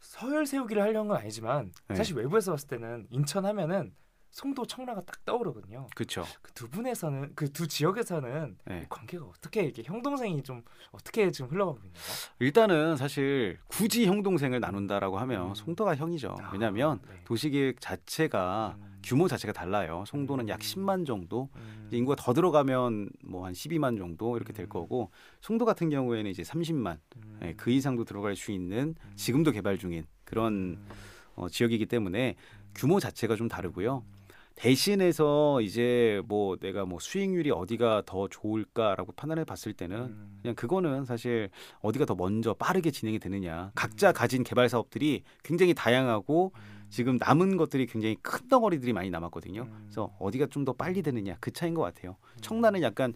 서열 0.00 0.46
세우기를 0.46 0.82
하려는 0.82 1.08
건 1.08 1.16
아니지만 1.18 1.72
네. 1.88 1.94
사실 1.94 2.16
외부에서 2.16 2.52
봤을 2.52 2.68
때는 2.68 3.06
인천 3.10 3.44
하면은 3.46 3.94
송도 4.32 4.64
청라가 4.66 5.00
딱 5.02 5.24
떠오르거든요. 5.24 5.88
그렇죠. 5.96 6.24
그 6.40 6.52
두 6.54 6.68
분에서는 6.68 7.34
그 7.34 7.52
두 7.52 7.66
지역에서는 7.66 8.58
예. 8.70 8.82
이 8.82 8.86
관계가 8.88 9.24
어떻게 9.24 9.62
이렇게 9.64 9.82
형 9.82 10.02
동생이 10.02 10.42
좀 10.44 10.62
어떻게 10.92 11.30
지금 11.32 11.50
흘러가고 11.50 11.78
있나요? 11.78 11.92
일단은 12.38 12.96
사실 12.96 13.58
굳이 13.66 14.06
형 14.06 14.22
동생을 14.22 14.60
나눈다라고 14.60 15.18
하면 15.18 15.48
음. 15.48 15.54
송도가 15.54 15.96
형이죠. 15.96 16.36
아, 16.40 16.50
왜냐하면 16.52 17.00
네. 17.08 17.24
도시계획 17.24 17.80
자체가 17.80 18.76
음. 18.78 18.89
규모 19.02 19.28
자체가 19.28 19.52
달라요. 19.52 20.04
송도는 20.06 20.48
약 20.48 20.60
음. 20.60 20.60
10만 20.60 21.06
정도, 21.06 21.48
음. 21.56 21.88
인구가 21.90 22.16
더 22.16 22.32
들어가면 22.32 23.10
뭐 23.24 23.40
한 23.46 23.52
12만 23.52 23.98
정도 23.98 24.36
이렇게 24.36 24.52
될 24.52 24.66
음. 24.66 24.68
거고 24.68 25.10
송도 25.40 25.64
같은 25.64 25.90
경우에는 25.90 26.30
이제 26.30 26.42
30만 26.42 26.98
음. 27.16 27.40
예, 27.42 27.54
그 27.54 27.70
이상도 27.70 28.04
들어갈 28.04 28.36
수 28.36 28.52
있는 28.52 28.94
음. 29.02 29.12
지금도 29.16 29.52
개발 29.52 29.78
중인 29.78 30.04
그런 30.24 30.52
음. 30.54 30.86
어, 31.34 31.48
지역이기 31.48 31.86
때문에 31.86 32.36
규모 32.74 33.00
자체가 33.00 33.36
좀 33.36 33.48
다르고요. 33.48 34.04
음. 34.06 34.20
대신해서 34.54 35.62
이제 35.62 36.20
뭐 36.26 36.56
내가 36.56 36.84
뭐 36.84 36.98
수익률이 37.00 37.50
어디가 37.50 38.02
더 38.04 38.28
좋을까라고 38.28 39.12
판단해 39.12 39.44
봤을 39.44 39.72
때는 39.72 39.96
음. 39.96 40.38
그냥 40.42 40.54
그거는 40.54 41.06
사실 41.06 41.48
어디가 41.80 42.04
더 42.04 42.14
먼저 42.14 42.52
빠르게 42.52 42.90
진행이 42.90 43.18
되느냐. 43.20 43.72
각자 43.74 44.12
가진 44.12 44.44
개발 44.44 44.68
사업들이 44.68 45.22
굉장히 45.42 45.72
다양하고 45.72 46.52
음. 46.54 46.79
지금 46.90 47.16
남은 47.16 47.56
것들이 47.56 47.86
굉장히 47.86 48.16
큰 48.20 48.48
덩어리들이 48.48 48.92
많이 48.92 49.08
남았거든요. 49.10 49.62
음. 49.62 49.78
그래서 49.84 50.14
어디가 50.18 50.46
좀 50.46 50.60
더 50.64 50.74
빨리 50.74 51.00
되느냐 51.02 51.36
그 51.40 51.50
차이인 51.50 51.74
것 51.74 51.80
같아요. 51.80 52.16
청라는 52.42 52.82
약간 52.82 53.14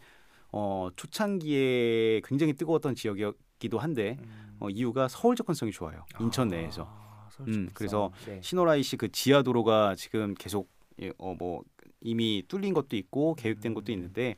어, 0.51 0.89
초창기에 0.97 2.23
굉장히 2.25 2.55
뜨거웠던 2.55 2.95
지역이기도 2.95 3.79
한데 3.79 4.17
음. 4.23 4.57
어, 4.61 4.71
이유가 4.71 5.09
서울 5.09 5.37
접근성이 5.37 5.73
좋아요. 5.73 6.07
인천 6.21 6.49
아, 6.49 6.51
내에서 6.53 6.89
서울 7.31 7.49
음. 7.51 7.69
그래서 7.75 8.13
네. 8.25 8.41
신호라이시 8.43 8.97
그 8.97 9.11
지하 9.13 9.43
도로가 9.43 9.95
지금 9.97 10.35
계속 10.35 10.71
예, 11.03 11.13
어, 11.19 11.35
뭐 11.35 11.63
이미 12.01 12.43
뚫린 12.49 12.73
것도 12.73 12.97
있고 12.97 13.35
계획된 13.35 13.75
것도 13.75 13.93
음. 13.93 13.95
있는데 13.95 14.37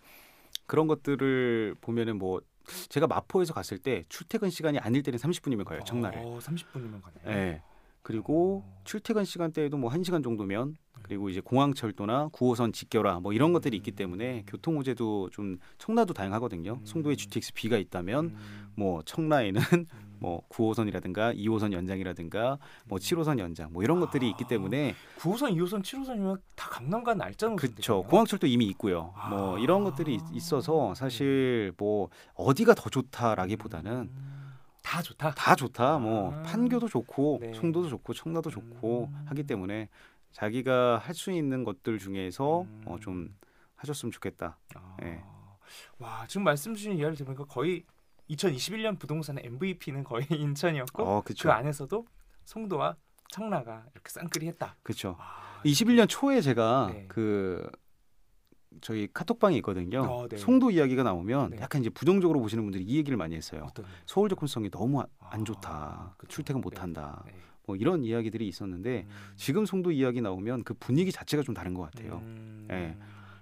그런 0.66 0.86
것들을 0.88 1.76
보면은 1.80 2.18
뭐 2.18 2.40
제가 2.88 3.06
마포에서 3.06 3.54
갔을 3.54 3.78
때 3.78 4.02
출퇴근 4.08 4.50
시간이 4.50 4.78
아닐 4.78 5.02
때는 5.02 5.18
30분이면 5.18 5.64
가요 5.64 5.80
청라를. 5.84 6.18
어, 6.18 6.38
30분이면 6.40 7.02
가네요. 7.02 7.22
예. 7.26 7.62
그리고 8.06 8.62
어. 8.64 8.80
출퇴근 8.84 9.24
시간대에도 9.24 9.76
뭐 9.76 9.90
1시간 9.90 10.22
정도면 10.22 10.68
음. 10.68 10.74
그리고 11.02 11.28
이제 11.28 11.40
공항철도나 11.40 12.28
9호선 12.28 12.72
직결화 12.72 13.18
뭐 13.18 13.32
이런 13.32 13.52
것들이 13.52 13.76
있기 13.78 13.90
때문에 13.90 14.38
음. 14.38 14.42
교통 14.46 14.76
호재도 14.76 15.30
좀 15.30 15.58
청라도 15.78 16.14
다양하거든요. 16.14 16.74
음. 16.74 16.84
송도에 16.86 17.16
GTX 17.16 17.52
B가 17.54 17.78
있다면 17.78 18.26
음. 18.26 18.68
뭐 18.76 19.02
청라에는 19.02 19.60
음. 19.74 19.86
뭐 20.20 20.40
9호선이라든가 20.50 21.36
2호선 21.36 21.72
연장이라든가 21.72 22.58
뭐 22.86 22.98
7호선 23.00 23.40
연장 23.40 23.72
뭐 23.72 23.82
이런 23.82 23.98
것들이 23.98 24.30
있기 24.30 24.44
아. 24.44 24.46
때문에 24.46 24.94
9호선, 25.18 25.56
2호선, 25.56 25.82
7호선이면 25.82 26.40
다 26.54 26.68
강남 26.70 27.02
간 27.02 27.18
날짜 27.18 27.48
노선들이네요. 27.48 27.74
그렇죠. 27.74 28.02
공항철도 28.04 28.46
이미 28.46 28.66
있고요. 28.66 29.12
뭐 29.30 29.56
아. 29.56 29.58
이런 29.58 29.82
것들이 29.82 30.14
있- 30.14 30.20
있어서 30.32 30.94
사실 30.94 31.72
뭐 31.76 32.08
어디가 32.34 32.74
더 32.74 32.88
좋다라기보다는 32.88 33.92
음. 33.92 34.45
다 34.86 35.02
좋다. 35.02 35.32
다 35.32 35.56
좋다. 35.56 35.98
뭐 35.98 36.32
아. 36.32 36.42
판교도 36.42 36.86
좋고 36.88 37.38
네. 37.42 37.52
송도도 37.54 37.88
좋고 37.88 38.14
청라도 38.14 38.50
좋고 38.50 39.08
음. 39.12 39.24
하기 39.26 39.42
때문에 39.42 39.88
자기가 40.30 40.98
할 40.98 41.12
수 41.14 41.32
있는 41.32 41.64
것들 41.64 41.98
중에서 41.98 42.62
음. 42.62 42.82
어, 42.86 42.96
좀 43.00 43.34
하셨으면 43.74 44.12
좋겠다. 44.12 44.58
아. 44.76 44.96
예. 45.02 45.20
와 45.98 46.24
지금 46.28 46.44
말씀 46.44 46.72
주신 46.74 46.92
이야기를 46.92 47.16
들으니까 47.16 47.44
거의 47.46 47.84
2021년 48.30 48.96
부동산의 48.98 49.44
MVP는 49.46 50.04
거의 50.04 50.24
인천이었고 50.30 51.02
어, 51.02 51.22
그. 51.24 51.50
안에서도 51.50 52.06
송도와 52.44 52.94
청라가 53.30 53.86
이렇게 53.92 54.08
쌍끌이 54.10 54.46
했다. 54.46 54.76
그렇죠. 54.84 55.16
아, 55.18 55.60
21년 55.64 56.08
초에 56.08 56.40
제가 56.40 56.90
네. 56.92 57.06
그 57.08 57.68
저희 58.80 59.08
카톡방이 59.12 59.56
있거든요. 59.58 60.00
어, 60.02 60.28
네. 60.28 60.36
송도 60.36 60.70
이야기가 60.70 61.02
나오면 61.02 61.50
네. 61.50 61.58
약간 61.60 61.80
이제 61.80 61.90
부정적으로 61.90 62.40
보시는 62.40 62.64
분들이 62.64 62.84
이 62.84 62.96
얘기를 62.96 63.16
많이 63.16 63.34
했어요. 63.34 63.64
어떤 63.68 63.84
서울 64.06 64.28
접근성이 64.28 64.70
너무 64.70 65.00
아- 65.00 65.06
안 65.20 65.40
아, 65.40 65.44
좋다. 65.44 66.14
그쵸. 66.18 66.30
출퇴근 66.36 66.60
네. 66.60 66.64
못 66.64 66.82
한다. 66.82 67.22
네. 67.26 67.32
뭐 67.66 67.76
이런 67.76 68.04
이야기들이 68.04 68.46
있었는데 68.46 69.06
음. 69.08 69.32
지금 69.36 69.66
송도 69.66 69.90
이야기 69.92 70.20
나오면 70.20 70.64
그 70.64 70.74
분위기 70.74 71.10
자체가 71.10 71.42
좀 71.42 71.54
다른 71.54 71.74
것 71.74 71.82
같아요. 71.82 72.20
음. 72.22 72.68
예. 72.70 72.96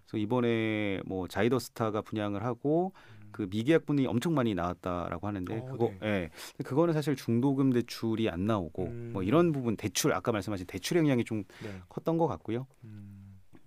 그래서 0.07 0.17
이번에 0.19 1.01
뭐 1.05 1.29
자이더스타가 1.29 2.01
분양을 2.03 2.43
하고 2.43 2.93
음. 3.21 3.29
그 3.33 3.49
미계약 3.51 3.85
분이 3.85 4.07
엄청 4.07 4.33
많이 4.35 4.55
나왔다라고 4.55 5.27
하는데 5.27 5.59
어, 5.59 5.65
그거 5.67 5.91
네. 6.01 6.07
예. 6.09 6.31
그거는 6.65 6.95
사실 6.95 7.17
중도금 7.17 7.71
대출이 7.73 8.31
안 8.31 8.47
나오고 8.47 8.85
음. 8.87 9.11
뭐 9.13 9.23
이런 9.23 9.53
부분 9.53 9.77
대출 9.77 10.13
아까 10.15 10.33
말씀하신 10.33 10.67
대출 10.67 10.97
영향이 10.99 11.25
좀 11.25 11.43
네. 11.63 11.81
컸던 11.89 12.17
것 12.17 12.27
같고요. 12.29 12.67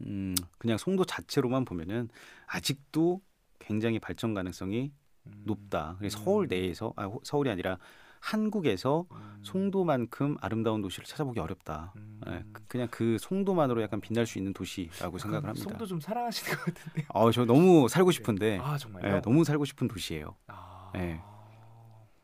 음. 0.02 0.06
음, 0.08 0.36
그냥 0.58 0.78
송도 0.78 1.06
자체로만 1.06 1.66
보면은 1.66 2.10
아직도 2.48 3.22
굉장히 3.60 4.00
발전 4.00 4.34
가능성이 4.34 4.92
음. 5.26 5.42
높다. 5.46 5.96
그래서 5.98 6.20
음. 6.20 6.24
서울 6.24 6.48
내에서 6.48 6.94
아 6.96 7.06
호- 7.06 7.22
서울이 7.24 7.50
아니라 7.50 7.78
한국에서 8.20 9.06
음. 9.12 9.40
송도만큼 9.44 10.38
아름다운 10.42 10.82
도시를 10.82 11.06
찾아보기 11.06 11.40
어렵다. 11.40 11.94
음. 11.98 12.20
예, 12.28 12.44
그- 12.52 12.64
그냥 12.68 12.88
그 12.92 13.18
송도만으로 13.20 13.82
약간 13.82 14.02
빛날 14.02 14.26
수 14.26 14.38
있는 14.38 14.54
도시라고 14.54 15.18
생각을 15.18 15.38
약간 15.40 15.50
합니다. 15.50 15.70
송도 15.70 15.86
좀 15.86 16.00
사랑하시는 16.00 16.58
것 16.58 16.66
같은데. 16.66 17.06
아, 17.14 17.32
저 17.32 17.46
너무 17.46 17.88
살고 17.88 18.12
싶은데 18.12 18.60
아 18.62 18.78
정말요? 18.78 19.16
예, 19.18 19.22
너무 19.22 19.44
살고 19.44 19.66
싶은 19.66 19.88
도시예요. 19.88 20.36
아. 20.48 20.92
예. 20.96 21.22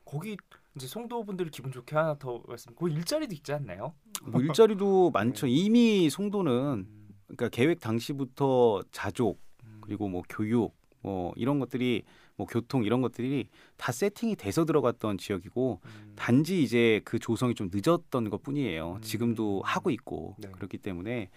거기 0.06 0.38
이제 0.76 0.88
송도 0.88 1.24
분들 1.26 1.50
기분 1.50 1.72
좋게 1.72 1.96
하나 1.96 2.16
더 2.18 2.42
말씀. 2.48 2.74
거기 2.76 2.94
일자리도 2.94 3.34
있지 3.36 3.54
않나요? 3.54 3.94
뭐 4.24 4.42
일자리도 4.42 5.12
많죠. 5.14 5.48
이미 5.48 6.10
송도는 6.10 6.52
음. 6.90 7.03
그러니까 7.36 7.50
계획 7.50 7.80
당시부터 7.80 8.84
자족 8.92 9.40
음. 9.64 9.80
그리고 9.82 10.08
뭐 10.08 10.24
교육 10.30 10.76
뭐 11.02 11.34
이런 11.36 11.60
것들이 11.60 12.04
뭐 12.36 12.48
교통 12.48 12.84
이런 12.84 13.02
것들이 13.02 13.48
다 13.78 13.92
세팅이 13.92 14.36
돼서 14.36 14.66
들어갔던 14.66 15.18
지역이고 15.18 15.82
음. 15.84 16.14
단지 16.16 16.64
이제 16.64 17.02
그 17.04 17.20
조성이 17.20 17.54
좀 17.54 17.70
늦었던 17.72 18.30
것 18.30 18.42
뿐이에요. 18.42 18.94
음. 18.94 19.02
지금도 19.02 19.62
하고 19.64 19.90
있고 19.92 20.36
네. 20.40 20.50
그렇기 20.52 20.78
때문에 20.80 21.30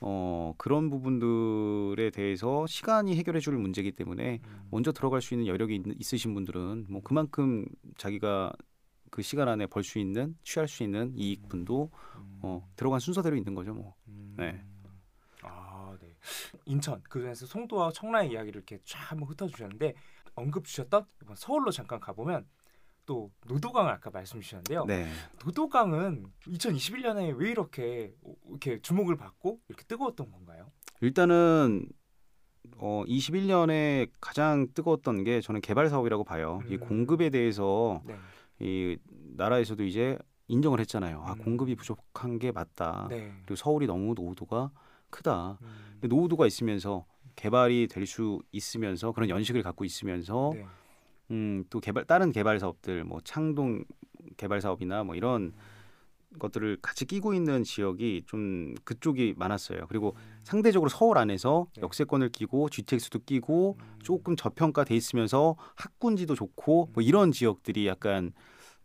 어 0.00 0.52
그런 0.58 0.90
부분들에 0.90 2.10
대해서 2.10 2.66
시간이 2.66 3.16
해결해 3.16 3.40
줄 3.40 3.56
문제이기 3.56 3.92
때문에 3.92 4.40
음. 4.44 4.68
먼저 4.70 4.92
들어갈 4.92 5.22
수 5.22 5.34
있는 5.34 5.46
여력이 5.46 5.76
있, 5.76 5.82
있으신 6.00 6.34
분들은 6.34 6.86
뭐 6.88 7.00
그만큼 7.02 7.64
자기가 7.96 8.52
그 9.10 9.22
시간 9.22 9.48
안에 9.48 9.66
벌 9.66 9.84
수 9.84 9.98
있는 10.00 10.34
취할 10.42 10.66
수 10.68 10.82
있는 10.82 11.12
이익분도 11.16 11.90
음. 12.16 12.38
어 12.42 12.68
들어간 12.76 12.98
순서대로 13.00 13.36
있는 13.36 13.54
거죠 13.54 13.72
뭐. 13.72 13.94
음. 14.08 14.34
네. 14.36 14.60
인천 16.64 17.02
그중에서 17.08 17.46
송도와 17.46 17.92
청라의 17.92 18.30
이야기를 18.30 18.56
이렇게 18.56 18.78
쫙 18.84 19.12
한번 19.12 19.28
흩어주셨는데 19.28 19.94
언급 20.34 20.64
주셨던 20.66 21.06
이번 21.22 21.36
서울로 21.36 21.70
잠깐 21.70 22.00
가보면 22.00 22.46
또 23.06 23.30
노도강을 23.46 23.92
아까 23.92 24.10
말씀 24.10 24.40
주셨는데요. 24.40 24.84
네. 24.86 25.08
노도강은 25.44 26.26
2021년에 26.46 27.36
왜 27.36 27.50
이렇게 27.50 28.14
이렇게 28.48 28.80
주목을 28.80 29.16
받고 29.16 29.60
이렇게 29.68 29.84
뜨거웠던 29.84 30.30
건가요? 30.30 30.70
일단은 31.00 31.86
어 32.78 33.04
21년에 33.06 34.08
가장 34.20 34.68
뜨거웠던 34.72 35.24
게 35.24 35.40
저는 35.40 35.60
개발 35.60 35.88
사업이라고 35.88 36.24
봐요. 36.24 36.62
이 36.68 36.74
음. 36.74 36.80
공급에 36.80 37.30
대해서 37.30 38.02
네. 38.06 38.16
이 38.60 38.96
나라에서도 39.36 39.84
이제 39.84 40.18
인정을 40.48 40.80
했잖아요. 40.80 41.22
아 41.24 41.32
음. 41.34 41.38
공급이 41.38 41.74
부족한 41.74 42.38
게 42.38 42.52
맞다. 42.52 43.08
네. 43.10 43.32
그리고 43.44 43.56
서울이 43.56 43.86
너무 43.86 44.14
노후도가 44.14 44.70
크다. 45.14 45.58
음. 45.62 46.08
노후도가 46.08 46.46
있으면서 46.46 47.06
개발이 47.36 47.88
될 47.88 48.06
수 48.06 48.40
있으면서 48.52 49.12
그런 49.12 49.28
연식을 49.28 49.62
갖고 49.62 49.84
있으면서 49.84 50.50
네. 50.54 50.66
음, 51.30 51.64
또 51.70 51.80
개발 51.80 52.04
다른 52.04 52.32
개발 52.32 52.58
사업들 52.60 53.04
뭐 53.04 53.20
창동 53.24 53.84
개발 54.36 54.60
사업이나 54.60 55.04
뭐 55.04 55.14
이런 55.14 55.52
것들을 56.38 56.78
같이 56.82 57.04
끼고 57.04 57.32
있는 57.32 57.62
지역이 57.62 58.24
좀 58.26 58.74
그쪽이 58.84 59.34
많았어요. 59.36 59.86
그리고 59.88 60.16
상대적으로 60.42 60.88
서울 60.88 61.16
안에서 61.18 61.66
네. 61.76 61.82
역세권을 61.82 62.30
끼고 62.30 62.68
GTX도 62.70 63.20
끼고 63.20 63.76
음. 63.80 63.98
조금 64.02 64.34
저평가돼 64.36 64.94
있으면서 64.96 65.56
학군지도 65.76 66.34
좋고 66.34 66.90
뭐 66.92 67.02
이런 67.02 67.30
지역들이 67.30 67.86
약간 67.86 68.32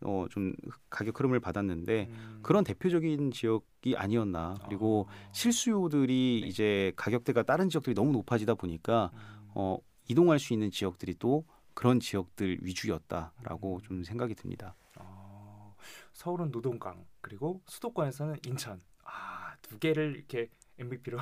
어 0.03 0.27
좀 0.29 0.53
가격 0.89 1.19
흐름을 1.19 1.39
받았는데 1.39 2.07
음. 2.09 2.39
그런 2.41 2.63
대표적인 2.63 3.31
지역이 3.31 3.95
아니었나. 3.97 4.55
그리고 4.65 5.07
아. 5.09 5.29
실수요들이 5.33 6.39
네. 6.43 6.47
이제 6.47 6.93
가격대가 6.95 7.43
다른 7.43 7.69
지역들이 7.69 7.93
너무 7.93 8.11
높아지다 8.11 8.55
보니까 8.55 9.11
음. 9.13 9.49
어 9.55 9.77
이동할 10.07 10.39
수 10.39 10.53
있는 10.53 10.71
지역들이 10.71 11.15
또 11.19 11.45
그런 11.73 11.99
지역들 11.99 12.59
위주였다라고 12.61 13.75
음. 13.75 13.81
좀 13.81 14.03
생각이 14.03 14.35
듭니다. 14.35 14.75
어, 14.97 15.75
서울은 16.13 16.51
노도강 16.51 17.05
그리고 17.21 17.61
수도권에서는 17.67 18.37
인천 18.45 18.81
아 19.03 19.39
두 19.61 19.77
개를 19.77 20.15
이렇게 20.15 20.49
MVP로 20.79 21.17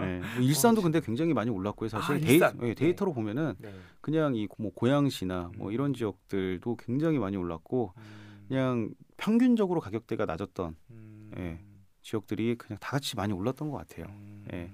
네. 0.00 0.18
뭐 0.20 0.26
일산도 0.40 0.82
근데 0.82 1.00
굉장히 1.00 1.34
많이 1.34 1.50
올랐고요. 1.50 1.88
사실 1.88 2.16
아, 2.42 2.50
데이. 2.52 2.68
예, 2.68 2.74
데이터로 2.74 3.12
보면은 3.12 3.54
네. 3.58 3.72
그냥 4.00 4.34
이 4.34 4.48
뭐 4.58 4.72
고양시나 4.74 5.52
뭐 5.56 5.68
음. 5.68 5.72
이런 5.72 5.92
지역들도 5.94 6.76
굉장히 6.76 7.18
많이 7.18 7.36
올랐고 7.36 7.92
음, 7.96 8.44
그냥 8.48 8.94
평균적으로 9.16 9.80
가격대가 9.80 10.24
낮았던 10.26 10.76
음, 10.90 11.30
예. 11.36 11.60
지역들이 12.02 12.56
그냥 12.56 12.78
다 12.80 12.90
같이 12.92 13.14
많이 13.16 13.32
올랐던 13.32 13.70
것 13.70 13.76
같아요. 13.78 14.06
음, 14.08 14.44
예. 14.52 14.70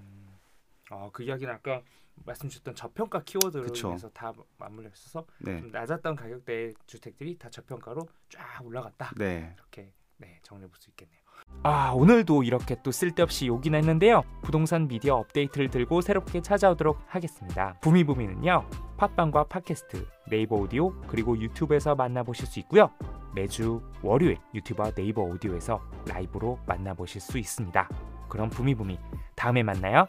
아그 0.90 1.22
이야기는 1.22 1.52
아까 1.52 1.82
말씀 2.24 2.48
주셨던 2.48 2.74
저평가 2.74 3.22
키워드로 3.22 3.64
그쵸. 3.64 3.88
인해서 3.88 4.08
다 4.10 4.32
맞물려 4.58 4.88
있어서 4.88 5.24
네, 5.38 5.60
좀 5.60 5.70
낮았던 5.70 6.16
가격대의 6.16 6.74
주택들이 6.86 7.36
다 7.38 7.48
저평가로 7.50 8.08
쫙 8.30 8.64
올라갔다. 8.64 9.12
네, 9.16 9.52
이렇게 9.56 9.92
네 10.16 10.38
정리해 10.42 10.68
볼 10.68 10.76
수 10.80 10.90
있겠네요. 10.90 11.20
아 11.62 11.92
오늘도 11.92 12.44
이렇게 12.44 12.76
또 12.82 12.90
쓸데없이 12.90 13.46
욕이 13.46 13.68
했는데요. 13.72 14.22
부동산 14.42 14.88
미디어 14.88 15.16
업데이트를 15.16 15.68
들고 15.70 16.00
새롭게 16.00 16.40
찾아오도록 16.40 16.98
하겠습니다. 17.06 17.74
부미부미는요 17.80 18.64
팟빵과 18.96 19.44
팟캐스트, 19.44 20.06
네이버 20.30 20.56
오디오 20.56 20.92
그리고 21.08 21.38
유튜브에서 21.38 21.94
만나보실 21.94 22.46
수 22.46 22.58
있고요. 22.60 22.90
매주 23.34 23.80
월요일 24.02 24.38
유튜브와 24.54 24.90
네이버 24.92 25.22
오디오에서 25.22 25.80
라이브로 26.08 26.58
만나보실 26.66 27.20
수 27.20 27.38
있습니다. 27.38 27.88
그럼 28.28 28.50
부미부미 28.50 28.98
다음에 29.36 29.62
만나요. 29.62 30.06